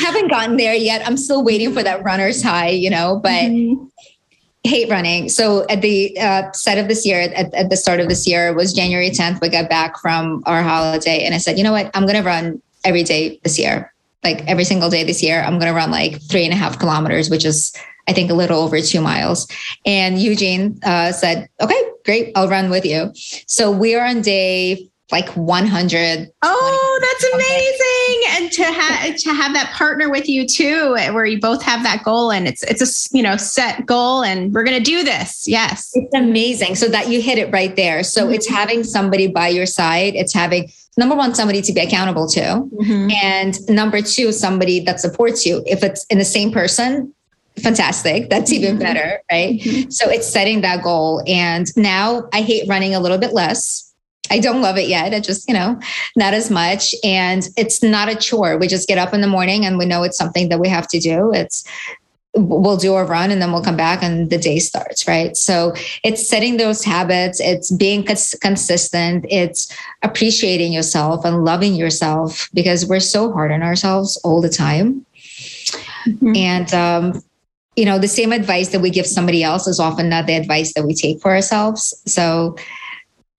haven't 0.01 0.29
gotten 0.29 0.57
there 0.57 0.75
yet. 0.75 1.07
I'm 1.07 1.17
still 1.17 1.45
waiting 1.45 1.73
for 1.73 1.83
that 1.83 2.03
runner's 2.03 2.43
high, 2.43 2.71
you 2.71 2.89
know, 2.89 3.21
but 3.23 3.31
mm-hmm. 3.31 3.85
hate 4.65 4.91
running. 4.91 5.29
So 5.29 5.67
at 5.69 5.83
the 5.83 6.19
uh, 6.19 6.51
set 6.53 6.79
of 6.79 6.89
this 6.89 7.05
year, 7.05 7.21
at, 7.21 7.53
at 7.53 7.69
the 7.69 7.77
start 7.77 8.01
of 8.01 8.09
this 8.09 8.27
year, 8.27 8.55
was 8.55 8.73
January 8.73 9.11
10th. 9.11 9.41
We 9.43 9.51
got 9.51 9.69
back 9.69 9.99
from 9.99 10.43
our 10.47 10.63
holiday, 10.63 11.25
and 11.25 11.35
I 11.35 11.39
said, 11.39 11.59
you 11.59 11.65
know 11.65 11.73
what? 11.73 11.91
I'm 11.95 12.05
going 12.05 12.17
to 12.17 12.23
run 12.23 12.63
every 12.85 13.03
day 13.03 13.39
this 13.43 13.59
year 13.59 13.93
like 14.25 14.47
every 14.47 14.65
single 14.65 14.91
day 14.91 15.05
this 15.05 15.23
year, 15.23 15.43
I'm 15.43 15.59
going 15.59 15.71
to 15.71 15.77
run 15.77 15.91
like 15.91 16.21
three 16.23 16.45
and 16.45 16.53
a 16.53 16.57
half 16.57 16.79
kilometers, 16.79 17.31
which 17.31 17.45
is, 17.45 17.73
I 18.09 18.13
think, 18.13 18.31
a 18.31 18.35
little 18.35 18.61
over 18.61 18.81
two 18.81 19.01
miles. 19.01 19.47
And 19.87 20.19
Eugene 20.19 20.79
uh, 20.85 21.13
said, 21.13 21.49
okay, 21.61 21.83
great, 22.05 22.33
I'll 22.35 22.49
run 22.49 22.71
with 22.71 22.85
you. 22.85 23.13
So 23.47 23.71
we 23.71 23.95
are 23.95 24.07
on 24.07 24.23
day 24.23 24.91
like 25.11 25.29
100 25.31 26.31
oh 26.43 26.99
that's 27.01 27.25
amazing 27.35 28.43
and 28.43 28.53
to 28.53 28.65
have 28.65 29.17
to 29.17 29.33
have 29.33 29.55
that 29.55 29.73
partner 29.73 30.11
with 30.11 30.29
you 30.29 30.47
too 30.47 30.93
where 30.93 31.25
you 31.25 31.41
both 31.41 31.63
have 31.63 31.83
that 31.83 32.05
goal 32.05 32.31
and 32.31 32.47
it's 32.47 32.63
it's 32.65 32.83
a 32.83 33.17
you 33.17 33.23
know 33.23 33.37
set 33.37 33.87
goal 33.87 34.23
and 34.23 34.53
we're 34.53 34.65
going 34.65 34.77
to 34.77 34.83
do 34.83 35.03
this 35.03 35.49
yes 35.49 35.91
it's 35.95 36.15
amazing 36.15 36.75
so 36.75 36.89
that 36.89 37.09
you 37.09 37.23
hit 37.23 37.39
it 37.39 37.51
right 37.53 37.77
there 37.77 38.03
so 38.03 38.25
mm-hmm. 38.25 38.35
it's 38.35 38.49
having 38.49 38.85
somebody 38.85 39.27
by 39.27 39.49
your 39.49 39.67
side 39.67 40.15
it's 40.15 40.35
having 40.35 40.71
number 40.99 41.15
one, 41.15 41.35
somebody 41.35 41.63
to 41.63 41.73
be 41.73 41.81
accountable 41.81 42.29
to. 42.29 42.41
Mm-hmm. 42.41 43.11
And 43.23 43.71
number 43.71 44.03
two, 44.03 44.33
somebody 44.33 44.81
that 44.81 45.01
supports 45.01 45.47
you. 45.47 45.63
If 45.65 45.83
it's 45.83 46.05
in 46.07 46.19
the 46.19 46.25
same 46.25 46.51
person, 46.51 47.15
fantastic. 47.63 48.29
That's 48.29 48.53
even 48.53 48.73
mm-hmm. 48.73 48.81
better. 48.81 49.21
Right. 49.31 49.61
Mm-hmm. 49.61 49.91
So 49.91 50.11
it's 50.11 50.27
setting 50.27 50.61
that 50.63 50.83
goal. 50.83 51.23
And 51.27 51.67
now 51.77 52.29
I 52.33 52.43
hate 52.43 52.69
running 52.69 52.95
a 52.95 53.01
little 53.01 53.19
bit 53.19 53.33
less. 53.33 53.88
I 54.31 54.39
don't 54.39 54.63
love 54.63 54.77
it 54.77 54.89
yet. 54.89 55.15
I 55.15 55.21
just, 55.21 55.49
you 55.49 55.55
know, 55.55 55.81
not 56.17 56.35
as 56.35 56.51
much. 56.51 56.95
And 57.05 57.49
it's 57.57 57.83
not 57.83 58.09
a 58.09 58.17
chore. 58.17 58.59
We 58.59 58.69
just 58.69 58.89
get 58.89 58.99
up 58.99 59.15
in 59.15 59.21
the 59.21 59.27
morning 59.27 59.65
and 59.65 59.79
we 59.79 59.87
know 59.87 60.03
it's 60.03 60.19
something 60.19 60.49
that 60.49 60.61
we 60.61 60.69
have 60.69 60.89
to 60.89 60.99
do. 60.99 61.33
It's 61.33 61.65
we'll 62.35 62.77
do 62.77 62.95
a 62.95 63.05
run 63.05 63.31
and 63.31 63.41
then 63.41 63.53
we'll 63.53 63.63
come 63.63 63.77
back 63.77 64.03
and 64.03 64.31
the 64.31 64.39
day 64.39 64.59
starts 64.59 65.09
right 65.09 65.37
so 65.37 65.73
it's 66.05 66.29
setting 66.29 66.57
those 66.57 66.85
habits 66.85 67.41
it's 67.41 67.71
being 67.73 68.05
cons- 68.05 68.35
consistent 68.41 69.25
it's 69.29 69.75
appreciating 70.03 70.73
yourself 70.73 71.25
and 71.25 71.45
loving 71.45 71.75
yourself 71.75 72.49
because 72.53 72.87
we're 72.87 73.01
so 73.01 73.33
hard 73.33 73.51
on 73.51 73.63
ourselves 73.63 74.17
all 74.25 74.41
the 74.41 74.49
time 74.49 75.05
mm-hmm. 76.07 76.37
and 76.37 76.75
um, 76.75 77.23
you 77.77 77.85
know 77.85 77.99
the 77.99 78.09
same 78.09 78.33
advice 78.33 78.69
that 78.69 78.81
we 78.81 78.91
give 78.91 79.07
somebody 79.07 79.43
else 79.43 79.67
is 79.67 79.81
often 79.81 80.09
not 80.09 80.27
the 80.27 80.35
advice 80.35 80.75
that 80.75 80.85
we 80.85 80.95
take 80.95 81.21
for 81.21 81.31
ourselves 81.31 81.95
so 82.07 82.57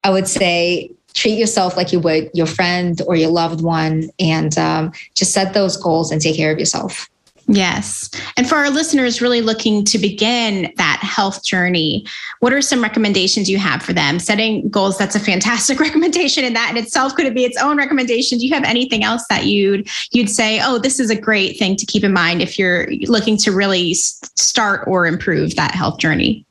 i 0.03 0.09
would 0.09 0.27
say 0.27 0.89
treat 1.13 1.37
yourself 1.37 1.75
like 1.75 1.91
you 1.91 1.99
would 1.99 2.29
your 2.33 2.45
friend 2.45 3.01
or 3.07 3.15
your 3.15 3.29
loved 3.29 3.61
one 3.61 4.09
and 4.19 4.57
um, 4.57 4.91
just 5.15 5.33
set 5.33 5.53
those 5.53 5.75
goals 5.75 6.11
and 6.11 6.21
take 6.21 6.35
care 6.35 6.51
of 6.51 6.59
yourself 6.59 7.09
Yes. 7.51 8.11
And 8.37 8.47
for 8.47 8.55
our 8.57 8.69
listeners 8.69 9.23
really 9.23 9.41
looking 9.41 9.83
to 9.85 9.97
begin 9.97 10.71
that 10.77 10.99
health 11.01 11.43
journey, 11.43 12.05
what 12.41 12.53
are 12.53 12.61
some 12.61 12.79
recommendations 12.79 13.49
you 13.49 13.57
have 13.57 13.81
for 13.81 13.91
them? 13.91 14.19
Setting 14.19 14.69
goals, 14.69 14.99
that's 14.99 15.15
a 15.15 15.19
fantastic 15.19 15.79
recommendation. 15.79 16.43
And 16.43 16.55
that 16.55 16.69
in 16.69 16.77
itself 16.77 17.15
could 17.15 17.25
it 17.25 17.33
be 17.33 17.45
its 17.45 17.59
own 17.59 17.77
recommendation. 17.77 18.37
Do 18.37 18.45
you 18.45 18.53
have 18.53 18.63
anything 18.65 19.03
else 19.03 19.25
that 19.29 19.47
you'd 19.47 19.89
you'd 20.11 20.29
say, 20.29 20.61
oh, 20.61 20.77
this 20.77 20.99
is 20.99 21.09
a 21.09 21.19
great 21.19 21.57
thing 21.57 21.75
to 21.77 21.87
keep 21.87 22.03
in 22.03 22.13
mind 22.13 22.43
if 22.43 22.59
you're 22.59 22.87
looking 23.07 23.35
to 23.37 23.51
really 23.51 23.95
start 23.95 24.87
or 24.87 25.07
improve 25.07 25.55
that 25.55 25.73
health 25.73 25.97
journey? 25.97 26.45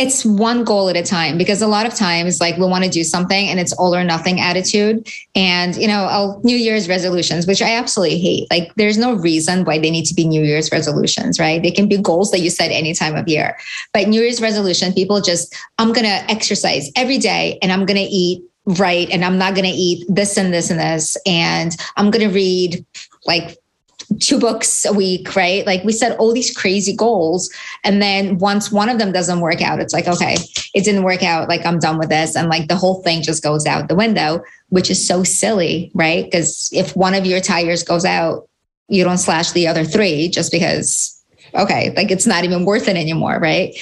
It's 0.00 0.24
one 0.24 0.64
goal 0.64 0.88
at 0.88 0.96
a 0.96 1.02
time 1.02 1.36
because 1.36 1.60
a 1.60 1.66
lot 1.66 1.86
of 1.86 1.94
times 1.94 2.40
like 2.40 2.56
we 2.56 2.64
want 2.64 2.84
to 2.84 2.90
do 2.90 3.04
something 3.04 3.48
and 3.48 3.60
it's 3.60 3.72
all 3.74 3.94
or 3.94 4.02
nothing 4.02 4.40
attitude. 4.40 5.06
And 5.34 5.76
you 5.76 5.86
know 5.86 6.04
I'll, 6.04 6.40
new 6.42 6.56
year's 6.56 6.88
resolutions 6.88 7.46
which 7.46 7.60
i 7.60 7.74
absolutely 7.74 8.18
hate. 8.18 8.50
Like 8.50 8.74
there's 8.76 8.98
no 8.98 9.14
reason 9.14 9.64
why 9.64 9.78
they 9.78 9.90
need 9.90 10.06
to 10.06 10.14
be 10.14 10.26
new 10.26 10.42
year's 10.42 10.72
resolutions 10.72 11.38
right? 11.38 11.62
They 11.62 11.70
can 11.70 11.88
be 11.88 11.98
goals 11.98 12.30
that 12.30 12.40
you 12.40 12.50
set 12.50 12.70
any 12.70 12.94
time 12.94 13.14
of 13.14 13.28
year. 13.28 13.56
But 13.92 14.08
new 14.08 14.22
year's 14.22 14.40
resolution 14.40 14.92
people 14.94 15.20
just 15.20 15.54
i'm 15.78 15.92
going 15.92 16.06
to 16.06 16.30
exercise 16.30 16.90
every 16.96 17.18
day 17.18 17.58
and 17.62 17.72
i'm 17.72 17.84
going 17.86 17.96
to 17.96 18.02
eat 18.02 18.42
right 18.78 19.08
and 19.10 19.24
i'm 19.24 19.38
not 19.38 19.54
going 19.54 19.64
to 19.64 19.70
eat 19.70 20.04
this 20.08 20.36
and 20.36 20.52
this 20.52 20.70
and 20.70 20.80
this 20.80 21.16
and 21.26 21.76
i'm 21.96 22.10
going 22.10 22.26
to 22.26 22.34
read 22.34 22.84
like 23.26 23.56
two 24.18 24.38
books 24.38 24.84
a 24.84 24.92
week, 24.92 25.36
right? 25.36 25.64
Like 25.66 25.84
we 25.84 25.92
set 25.92 26.18
all 26.18 26.32
these 26.32 26.54
crazy 26.54 26.94
goals. 26.94 27.50
And 27.84 28.02
then 28.02 28.38
once 28.38 28.72
one 28.72 28.88
of 28.88 28.98
them 28.98 29.12
doesn't 29.12 29.40
work 29.40 29.62
out, 29.62 29.80
it's 29.80 29.92
like, 29.92 30.08
okay, 30.08 30.36
it 30.74 30.84
didn't 30.84 31.04
work 31.04 31.22
out. 31.22 31.48
Like 31.48 31.64
I'm 31.64 31.78
done 31.78 31.98
with 31.98 32.08
this. 32.08 32.36
And 32.36 32.48
like 32.48 32.68
the 32.68 32.76
whole 32.76 33.02
thing 33.02 33.22
just 33.22 33.42
goes 33.42 33.66
out 33.66 33.88
the 33.88 33.94
window, 33.94 34.42
which 34.68 34.90
is 34.90 35.06
so 35.06 35.22
silly, 35.22 35.90
right? 35.94 36.24
Because 36.24 36.70
if 36.72 36.96
one 36.96 37.14
of 37.14 37.26
your 37.26 37.40
tires 37.40 37.82
goes 37.82 38.04
out, 38.04 38.48
you 38.88 39.04
don't 39.04 39.18
slash 39.18 39.52
the 39.52 39.68
other 39.68 39.84
three 39.84 40.28
just 40.28 40.50
because 40.50 41.19
okay, 41.54 41.92
like 41.96 42.10
it's 42.10 42.26
not 42.26 42.44
even 42.44 42.64
worth 42.64 42.88
it 42.88 42.96
anymore, 42.96 43.38
right? 43.40 43.74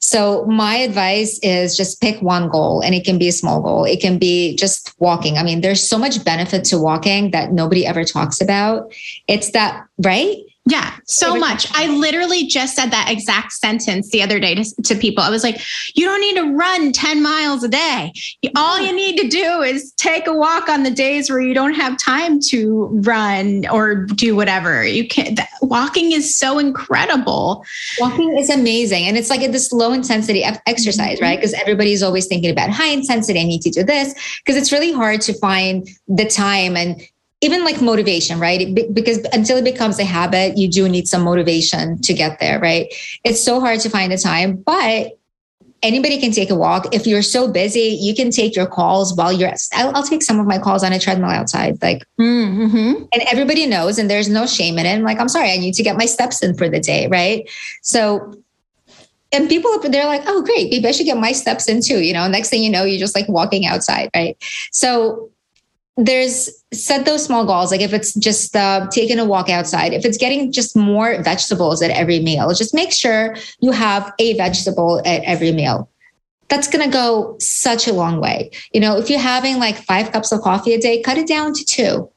So 0.00 0.44
my 0.46 0.76
advice 0.76 1.38
is 1.42 1.76
just 1.76 2.00
pick 2.00 2.20
one 2.20 2.48
goal 2.48 2.80
and 2.80 2.94
it 2.94 3.04
can 3.04 3.18
be 3.18 3.28
a 3.28 3.32
small 3.32 3.60
goal. 3.60 3.84
It 3.84 4.00
can 4.00 4.18
be 4.18 4.56
just 4.56 4.94
walking. 4.98 5.38
I 5.38 5.42
mean, 5.42 5.60
there's 5.60 5.86
so 5.86 5.98
much 5.98 6.24
benefit 6.24 6.64
to 6.66 6.78
walking 6.78 7.30
that 7.32 7.52
nobody 7.52 7.86
ever 7.86 8.04
talks 8.04 8.40
about. 8.40 8.92
It's 9.28 9.50
that, 9.50 9.86
right? 9.98 10.36
Yeah, 10.66 10.94
so 11.04 11.36
much. 11.36 11.66
I 11.74 11.88
literally 11.88 12.46
just 12.46 12.74
said 12.74 12.90
that 12.90 13.10
exact 13.10 13.52
sentence 13.52 14.08
the 14.10 14.22
other 14.22 14.40
day 14.40 14.54
to, 14.54 14.64
to, 14.84 14.94
people. 14.94 15.22
I 15.22 15.28
was 15.28 15.42
like, 15.42 15.60
you 15.94 16.06
don't 16.06 16.22
need 16.22 16.36
to 16.36 16.56
run 16.56 16.90
10 16.90 17.22
miles 17.22 17.62
a 17.62 17.68
day. 17.68 18.14
All 18.56 18.80
you 18.80 18.94
need 18.94 19.18
to 19.18 19.28
do 19.28 19.60
is 19.60 19.92
take 19.98 20.26
a 20.26 20.32
walk 20.32 20.70
on 20.70 20.82
the 20.82 20.90
days 20.90 21.28
where 21.28 21.40
you 21.40 21.52
don't 21.52 21.74
have 21.74 21.98
time 21.98 22.40
to 22.48 22.88
run 23.04 23.66
or 23.66 24.06
do 24.06 24.34
whatever. 24.34 24.86
You 24.86 25.06
can 25.06 25.36
walking 25.60 26.12
is 26.12 26.34
so 26.34 26.58
incredible. 26.58 27.62
Walking 27.98 28.38
is 28.38 28.48
amazing. 28.48 29.04
And 29.04 29.18
it's 29.18 29.28
like 29.28 29.40
this 29.52 29.70
low 29.70 29.92
intensity 29.92 30.44
exercise, 30.44 31.20
right? 31.20 31.32
Mm-hmm. 31.32 31.36
Because 31.36 31.52
everybody's 31.52 32.02
always 32.02 32.26
thinking 32.26 32.50
about 32.50 32.70
high 32.70 32.88
intensity. 32.88 33.38
I 33.38 33.44
need 33.44 33.60
to 33.62 33.70
do 33.70 33.82
this 33.82 34.14
because 34.38 34.56
it's 34.56 34.72
really 34.72 34.92
hard 34.92 35.20
to 35.22 35.34
find 35.34 35.86
the 36.08 36.24
time 36.24 36.74
and 36.74 37.02
even 37.44 37.64
like 37.64 37.80
motivation, 37.80 38.40
right? 38.40 38.74
because 38.92 39.18
until 39.32 39.58
it 39.58 39.64
becomes 39.64 39.98
a 39.98 40.04
habit, 40.04 40.56
you 40.56 40.68
do 40.68 40.88
need 40.88 41.06
some 41.06 41.22
motivation 41.22 42.00
to 42.02 42.14
get 42.14 42.40
there, 42.40 42.58
right? 42.58 42.92
It's 43.22 43.44
so 43.44 43.60
hard 43.60 43.80
to 43.80 43.90
find 43.90 44.10
the 44.10 44.16
time, 44.16 44.56
but 44.56 45.18
anybody 45.82 46.18
can 46.18 46.32
take 46.32 46.50
a 46.50 46.54
walk. 46.54 46.94
If 46.94 47.06
you're 47.06 47.22
so 47.22 47.46
busy, 47.46 47.98
you 48.00 48.14
can 48.14 48.30
take 48.30 48.56
your 48.56 48.66
calls 48.66 49.14
while 49.14 49.32
you're. 49.32 49.52
I'll, 49.74 49.94
I'll 49.94 50.02
take 50.02 50.22
some 50.22 50.40
of 50.40 50.46
my 50.46 50.58
calls 50.58 50.82
on 50.82 50.92
a 50.92 50.98
treadmill 50.98 51.30
outside, 51.30 51.80
like, 51.82 52.02
mm-hmm. 52.18 53.04
and 53.12 53.22
everybody 53.30 53.66
knows, 53.66 53.98
and 53.98 54.10
there's 54.10 54.28
no 54.28 54.46
shame 54.46 54.78
in 54.78 54.86
it. 54.86 54.94
I'm 54.94 55.02
like, 55.02 55.20
I'm 55.20 55.28
sorry, 55.28 55.52
I 55.52 55.58
need 55.58 55.74
to 55.74 55.82
get 55.82 55.96
my 55.96 56.06
steps 56.06 56.42
in 56.42 56.56
for 56.56 56.68
the 56.68 56.80
day, 56.80 57.06
right? 57.08 57.48
So 57.82 58.34
and 59.34 59.48
people 59.48 59.70
up 59.72 59.82
there 59.82 60.06
like, 60.06 60.22
oh, 60.26 60.42
great, 60.42 60.70
maybe 60.70 60.86
I 60.86 60.92
should 60.92 61.06
get 61.06 61.18
my 61.18 61.32
steps 61.32 61.68
in 61.68 61.82
too. 61.82 62.00
You 62.00 62.12
know, 62.12 62.28
next 62.28 62.50
thing 62.50 62.62
you 62.62 62.70
know, 62.70 62.84
you're 62.84 63.00
just 63.00 63.16
like 63.16 63.28
walking 63.28 63.66
outside, 63.66 64.08
right? 64.14 64.36
So 64.70 65.30
there's 65.96 66.50
set 66.72 67.04
those 67.06 67.24
small 67.24 67.46
goals. 67.46 67.70
Like 67.70 67.80
if 67.80 67.92
it's 67.92 68.14
just 68.14 68.56
uh, 68.56 68.88
taking 68.90 69.18
a 69.18 69.24
walk 69.24 69.48
outside 69.48 69.92
if 69.92 70.04
it's 70.04 70.18
getting 70.18 70.50
just 70.50 70.76
more 70.76 71.22
vegetables 71.22 71.82
at 71.82 71.90
every 71.90 72.20
meal 72.20 72.52
just 72.52 72.74
make 72.74 72.92
sure 72.92 73.36
you 73.60 73.70
have 73.70 74.12
a 74.18 74.36
vegetable 74.36 75.00
at 75.04 75.22
every 75.22 75.52
meal. 75.52 75.88
That's 76.48 76.68
going 76.68 76.84
to 76.84 76.92
go 76.92 77.36
such 77.40 77.88
a 77.88 77.92
long 77.92 78.20
way. 78.20 78.50
You 78.72 78.80
know 78.80 78.96
if 78.98 79.08
you're 79.08 79.20
having 79.20 79.58
like 79.58 79.76
five 79.76 80.12
cups 80.12 80.32
of 80.32 80.40
coffee 80.40 80.74
a 80.74 80.80
day 80.80 81.00
cut 81.00 81.18
it 81.18 81.28
down 81.28 81.54
to 81.54 81.64
two. 81.64 82.10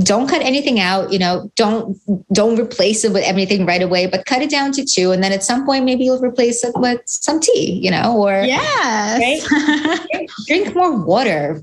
Don't 0.00 0.28
cut 0.28 0.40
anything 0.40 0.80
out 0.80 1.12
you 1.12 1.20
know 1.20 1.52
don't 1.54 1.96
don't 2.32 2.58
replace 2.58 3.04
it 3.04 3.12
with 3.12 3.22
anything 3.22 3.64
right 3.64 3.82
away 3.82 4.06
but 4.06 4.26
cut 4.26 4.42
it 4.42 4.50
down 4.50 4.72
to 4.72 4.84
two. 4.84 5.12
And 5.12 5.22
then 5.22 5.32
at 5.32 5.44
some 5.44 5.64
point 5.64 5.84
maybe 5.84 6.04
you'll 6.04 6.20
replace 6.20 6.64
it 6.64 6.72
with 6.76 7.00
some 7.04 7.38
tea 7.38 7.78
you 7.80 7.92
know 7.92 8.16
or 8.16 8.42
yeah 8.42 9.18
right? 9.18 10.08
drink, 10.10 10.30
drink 10.48 10.74
more 10.74 10.96
water 10.96 11.62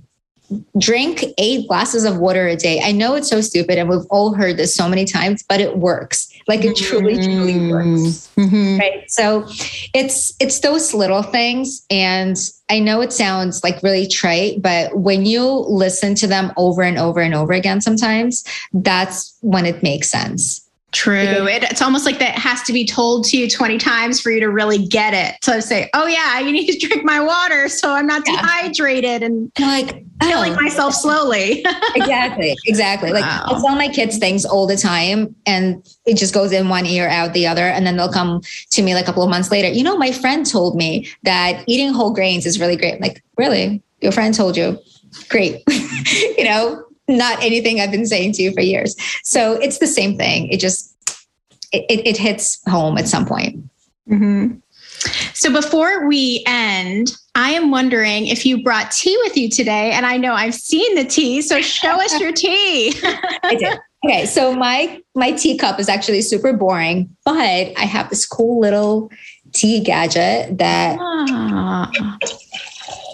drink 0.77 1.23
eight 1.37 1.67
glasses 1.67 2.05
of 2.05 2.17
water 2.17 2.47
a 2.47 2.55
day. 2.55 2.81
I 2.83 2.91
know 2.91 3.15
it's 3.15 3.29
so 3.29 3.41
stupid 3.41 3.77
and 3.77 3.89
we've 3.89 4.05
all 4.09 4.33
heard 4.33 4.57
this 4.57 4.73
so 4.73 4.87
many 4.87 5.05
times, 5.05 5.43
but 5.47 5.59
it 5.59 5.77
works. 5.77 6.31
Like 6.47 6.63
it 6.63 6.77
truly, 6.77 7.15
truly 7.15 7.53
mm-hmm. 7.55 7.71
works. 7.71 8.29
Mm-hmm. 8.37 8.77
Right. 8.79 9.11
So 9.11 9.45
it's 9.93 10.33
it's 10.39 10.61
those 10.61 10.93
little 10.93 11.23
things. 11.23 11.85
And 11.89 12.37
I 12.69 12.79
know 12.79 13.01
it 13.01 13.11
sounds 13.11 13.63
like 13.63 13.83
really 13.83 14.07
trite, 14.07 14.61
but 14.61 14.97
when 14.97 15.25
you 15.25 15.43
listen 15.43 16.15
to 16.15 16.27
them 16.27 16.53
over 16.55 16.83
and 16.83 16.97
over 16.97 17.19
and 17.19 17.33
over 17.33 17.53
again, 17.53 17.81
sometimes 17.81 18.45
that's 18.73 19.35
when 19.41 19.65
it 19.65 19.83
makes 19.83 20.09
sense. 20.09 20.66
True. 20.97 21.47
It, 21.47 21.61
it's 21.61 21.83
almost 21.83 22.07
like 22.07 22.17
that 22.17 22.33
has 22.39 22.63
to 22.63 22.73
be 22.73 22.83
told 22.83 23.25
to 23.25 23.37
you 23.37 23.47
20 23.47 23.77
times 23.77 24.19
for 24.19 24.31
you 24.31 24.39
to 24.39 24.49
really 24.49 24.83
get 24.83 25.13
it. 25.13 25.37
So 25.43 25.53
I 25.53 25.59
say, 25.59 25.91
oh, 25.93 26.07
yeah, 26.07 26.39
you 26.39 26.51
need 26.51 26.65
to 26.71 26.87
drink 26.87 27.05
my 27.05 27.19
water 27.19 27.69
so 27.69 27.93
I'm 27.93 28.07
not 28.07 28.23
yeah. 28.25 28.41
dehydrated 28.41 29.21
and 29.21 29.51
like 29.59 30.03
oh. 30.23 30.27
killing 30.27 30.55
myself 30.55 30.95
slowly. 30.95 31.63
exactly. 31.95 32.55
Exactly. 32.65 33.11
Like 33.11 33.21
wow. 33.21 33.43
I 33.45 33.61
tell 33.61 33.75
my 33.75 33.89
kids 33.89 34.17
things 34.17 34.43
all 34.43 34.65
the 34.65 34.75
time 34.75 35.35
and 35.45 35.87
it 36.07 36.17
just 36.17 36.33
goes 36.33 36.51
in 36.51 36.67
one 36.67 36.87
ear, 36.87 37.07
out 37.07 37.31
the 37.33 37.45
other. 37.45 37.67
And 37.67 37.85
then 37.85 37.95
they'll 37.95 38.11
come 38.11 38.41
to 38.71 38.81
me 38.81 38.95
like 38.95 39.03
a 39.03 39.05
couple 39.05 39.21
of 39.21 39.29
months 39.29 39.51
later. 39.51 39.67
You 39.67 39.83
know, 39.83 39.97
my 39.97 40.11
friend 40.11 40.47
told 40.47 40.75
me 40.75 41.07
that 41.21 41.63
eating 41.67 41.93
whole 41.93 42.11
grains 42.11 42.47
is 42.47 42.59
really 42.59 42.75
great. 42.75 42.95
I'm 42.95 43.01
like, 43.01 43.23
really? 43.37 43.83
Your 44.01 44.11
friend 44.11 44.33
told 44.33 44.57
you? 44.57 44.79
Great. 45.29 45.61
you 46.39 46.43
know, 46.43 46.86
not 47.07 47.41
anything 47.43 47.79
I've 47.79 47.91
been 47.91 48.05
saying 48.05 48.33
to 48.33 48.43
you 48.43 48.51
for 48.51 48.61
years. 48.61 48.95
So 49.23 49.53
it's 49.53 49.79
the 49.79 49.87
same 49.87 50.17
thing. 50.17 50.49
It 50.49 50.59
just 50.59 50.93
it, 51.71 52.05
it 52.05 52.17
hits 52.17 52.61
home 52.69 52.97
at 52.97 53.07
some 53.07 53.25
point. 53.25 53.63
Mm-hmm. 54.09 54.57
So 55.33 55.51
before 55.51 56.07
we 56.07 56.43
end, 56.47 57.15
I 57.35 57.51
am 57.51 57.69
wondering 57.69 58.27
if 58.27 58.45
you 58.45 58.63
brought 58.63 58.91
tea 58.91 59.17
with 59.23 59.37
you 59.37 59.49
today. 59.49 59.91
And 59.91 60.05
I 60.05 60.17
know 60.17 60.33
I've 60.33 60.55
seen 60.55 60.95
the 60.95 61.05
tea, 61.05 61.41
so 61.41 61.61
show 61.61 62.01
us 62.01 62.19
your 62.19 62.31
tea. 62.31 62.93
I 63.43 63.55
did. 63.55 63.77
Okay, 64.05 64.25
so 64.25 64.53
my 64.53 65.01
my 65.15 65.31
teacup 65.31 65.79
is 65.79 65.89
actually 65.89 66.21
super 66.21 66.53
boring, 66.53 67.15
but 67.25 67.33
I 67.77 67.85
have 67.85 68.09
this 68.09 68.25
cool 68.25 68.59
little 68.59 69.11
tea 69.53 69.79
gadget 69.79 70.57
that 70.59 70.97
ah, 70.99 71.91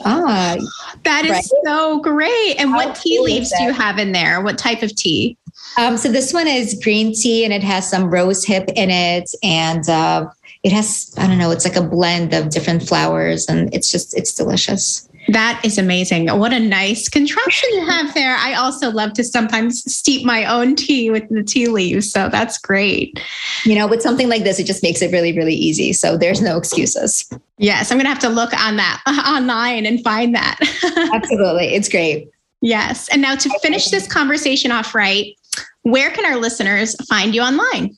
ah 0.05 0.55
that 1.03 1.25
is 1.25 1.31
right? 1.31 1.45
so 1.65 1.99
great. 1.99 2.55
And 2.57 2.73
what 2.73 2.95
tea 2.95 3.19
leaves 3.19 3.51
do 3.57 3.63
you 3.63 3.73
have 3.73 3.99
in 3.99 4.11
there? 4.11 4.41
What 4.41 4.57
type 4.57 4.83
of 4.83 4.95
tea? 4.95 5.37
Um, 5.77 5.97
so 5.97 6.11
this 6.11 6.33
one 6.33 6.47
is 6.47 6.79
green 6.81 7.13
tea 7.13 7.43
and 7.43 7.53
it 7.53 7.63
has 7.63 7.89
some 7.89 8.09
rose 8.09 8.45
hip 8.45 8.69
in 8.75 8.89
it. 8.89 9.33
And 9.43 9.87
uh, 9.89 10.29
it 10.63 10.71
has, 10.71 11.13
I 11.17 11.27
don't 11.27 11.37
know, 11.37 11.51
it's 11.51 11.65
like 11.65 11.75
a 11.75 11.83
blend 11.83 12.33
of 12.33 12.49
different 12.49 12.87
flowers 12.87 13.47
and 13.47 13.73
it's 13.73 13.91
just, 13.91 14.15
it's 14.17 14.33
delicious. 14.33 15.09
That 15.29 15.61
is 15.63 15.77
amazing. 15.77 16.27
What 16.37 16.53
a 16.53 16.59
nice 16.59 17.07
contraption 17.07 17.69
you 17.73 17.85
have 17.85 18.13
there. 18.13 18.35
I 18.35 18.53
also 18.53 18.91
love 18.91 19.13
to 19.13 19.23
sometimes 19.23 19.83
steep 19.93 20.25
my 20.25 20.45
own 20.45 20.75
tea 20.75 21.09
with 21.09 21.27
the 21.29 21.43
tea 21.43 21.67
leaves. 21.67 22.11
So 22.11 22.29
that's 22.29 22.57
great. 22.57 23.19
You 23.65 23.75
know, 23.75 23.87
with 23.87 24.01
something 24.01 24.27
like 24.27 24.43
this, 24.43 24.59
it 24.59 24.65
just 24.65 24.83
makes 24.83 25.01
it 25.01 25.11
really, 25.11 25.35
really 25.35 25.55
easy. 25.55 25.93
So 25.93 26.17
there's 26.17 26.41
no 26.41 26.57
excuses. 26.57 27.29
Yes, 27.57 27.91
I'm 27.91 27.97
going 27.97 28.05
to 28.05 28.09
have 28.09 28.19
to 28.19 28.29
look 28.29 28.53
on 28.53 28.75
that 28.77 29.01
online 29.27 29.85
and 29.85 30.03
find 30.03 30.35
that. 30.35 30.57
Absolutely. 31.13 31.73
It's 31.73 31.87
great. 31.87 32.29
Yes. 32.61 33.07
And 33.09 33.21
now 33.21 33.35
to 33.35 33.59
finish 33.61 33.89
this 33.89 34.07
conversation 34.07 34.71
off 34.71 34.93
right, 34.93 35.35
where 35.83 36.11
can 36.11 36.25
our 36.25 36.39
listeners 36.39 36.95
find 37.07 37.33
you 37.33 37.41
online? 37.41 37.95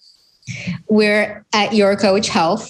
We're 0.90 1.46
at 1.54 1.74
Your 1.74 1.96
Coach 1.96 2.28
Health 2.28 2.70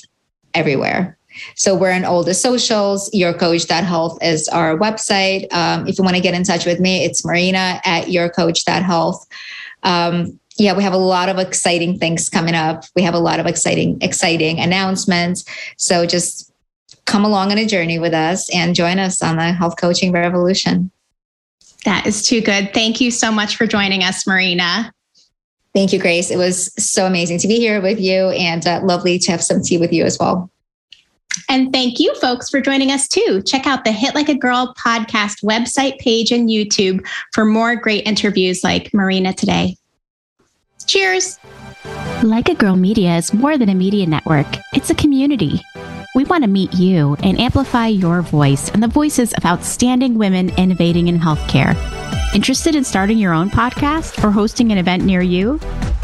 everywhere. 0.53 1.17
So 1.56 1.76
we're 1.76 1.91
on 1.91 2.06
all 2.06 2.24
the 2.24 2.34
socials. 2.34 3.10
Yourcoach.health 3.12 4.24
is 4.24 4.48
our 4.50 4.78
website. 4.78 5.52
Um, 5.54 5.88
if 5.88 5.98
you 5.98 6.04
want 6.04 6.15
to 6.15 6.21
get 6.21 6.34
in 6.34 6.43
touch 6.43 6.65
with 6.65 6.80
me, 6.80 7.04
it's 7.04 7.26
Marina 7.26 7.82
at 7.86 8.06
yourcoach.health. 8.06 9.26
Um, 9.84 10.39
yeah, 10.58 10.76
we 10.76 10.84
have 10.84 10.93
a 10.93 10.98
lot 10.98 11.30
of 11.30 11.38
exciting 11.38 12.00
things 12.00 12.30
coming 12.30 12.56
up. 12.56 12.86
We 12.95 13.02
have 13.02 13.13
a 13.13 13.19
lot 13.19 13.39
of 13.39 13.45
exciting, 13.45 13.98
exciting 14.02 14.60
announcements. 14.60 15.43
So 15.78 16.06
just 16.06 16.52
come 17.06 17.26
along 17.26 17.52
on 17.52 17.58
a 17.58 17.65
journey 17.65 18.00
with 18.00 18.13
us 18.13 18.54
and 18.54 18.76
join 18.76 19.00
us 19.00 19.21
on 19.21 19.36
the 19.36 19.52
health 19.52 19.76
coaching 19.78 20.12
revolution. 20.12 20.91
That 21.84 22.08
is 22.08 22.26
too 22.26 22.41
good. 22.41 22.74
Thank 22.74 23.00
you 23.00 23.12
so 23.12 23.32
much 23.32 23.58
for 23.58 23.67
joining 23.67 24.04
us, 24.04 24.26
Marina. 24.26 24.91
Thank 25.74 25.91
you, 25.93 26.00
Grace. 26.00 26.32
It 26.32 26.38
was 26.38 26.74
so 26.84 27.06
amazing 27.06 27.38
to 27.39 27.48
be 27.48 27.58
here 27.58 27.82
with 27.82 28.00
you 28.00 28.30
and 28.30 28.65
uh, 28.65 28.80
lovely 28.84 29.19
to 29.19 29.32
have 29.32 29.43
some 29.43 29.62
tea 29.62 29.78
with 29.78 29.91
you 29.91 30.06
as 30.06 30.17
well. 30.17 30.50
And 31.50 31.71
thank 31.71 32.00
you, 32.00 32.13
folks, 32.15 32.50
for 32.50 32.62
joining 32.62 32.91
us 32.91 33.08
too. 33.08 33.41
Check 33.45 33.67
out 33.67 33.84
the 33.84 33.91
Hit 33.91 34.15
Like 34.15 34.30
a 34.30 34.36
Girl 34.36 34.74
podcast 34.78 35.43
website 35.43 35.98
page 36.00 36.32
and 36.32 36.50
YouTube 36.50 37.06
for 37.34 37.45
more 37.45 37.76
great 37.76 38.06
interviews 38.06 38.63
like 38.63 38.93
Marina 38.93 39.34
today. 39.34 39.78
Cheers. 40.88 41.39
Like 42.24 42.50
a 42.50 42.56
Girl 42.56 42.76
Media 42.76 43.17
is 43.17 43.34
more 43.34 43.58
than 43.58 43.69
a 43.69 43.76
media 43.76 44.06
network, 44.06 44.48
it's 44.74 44.89
a 44.89 44.95
community. 44.95 45.62
We 46.15 46.24
want 46.24 46.45
to 46.45 46.50
meet 46.50 46.74
you 46.74 47.17
and 47.24 47.38
amplify 47.39 47.88
your 47.88 48.21
voice 48.21 48.69
and 48.69 48.82
the 48.82 48.88
voices 48.88 49.34
of 49.34 49.45
outstanding 49.45 50.17
women 50.17 50.50
innovating 50.52 51.10
in 51.10 51.19
healthcare. 51.19 51.76
Interested 52.34 52.74
in 52.74 52.86
starting 52.86 53.17
your 53.17 53.34
own 53.34 53.50
podcast 53.50 54.24
or 54.24 54.32
hosting 54.32 54.71
an 54.71 54.78
event 54.78 55.04
near 55.04 55.21
you? 55.21 55.60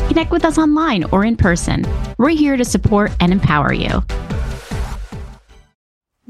Connect 0.08 0.32
with 0.32 0.44
us 0.44 0.58
online 0.58 1.06
or 1.06 1.24
in 1.24 1.38
person. 1.38 1.86
We're 2.18 2.30
here 2.30 2.58
to 2.58 2.66
support 2.66 3.12
and 3.22 3.32
empower 3.32 3.72
you. 3.72 4.04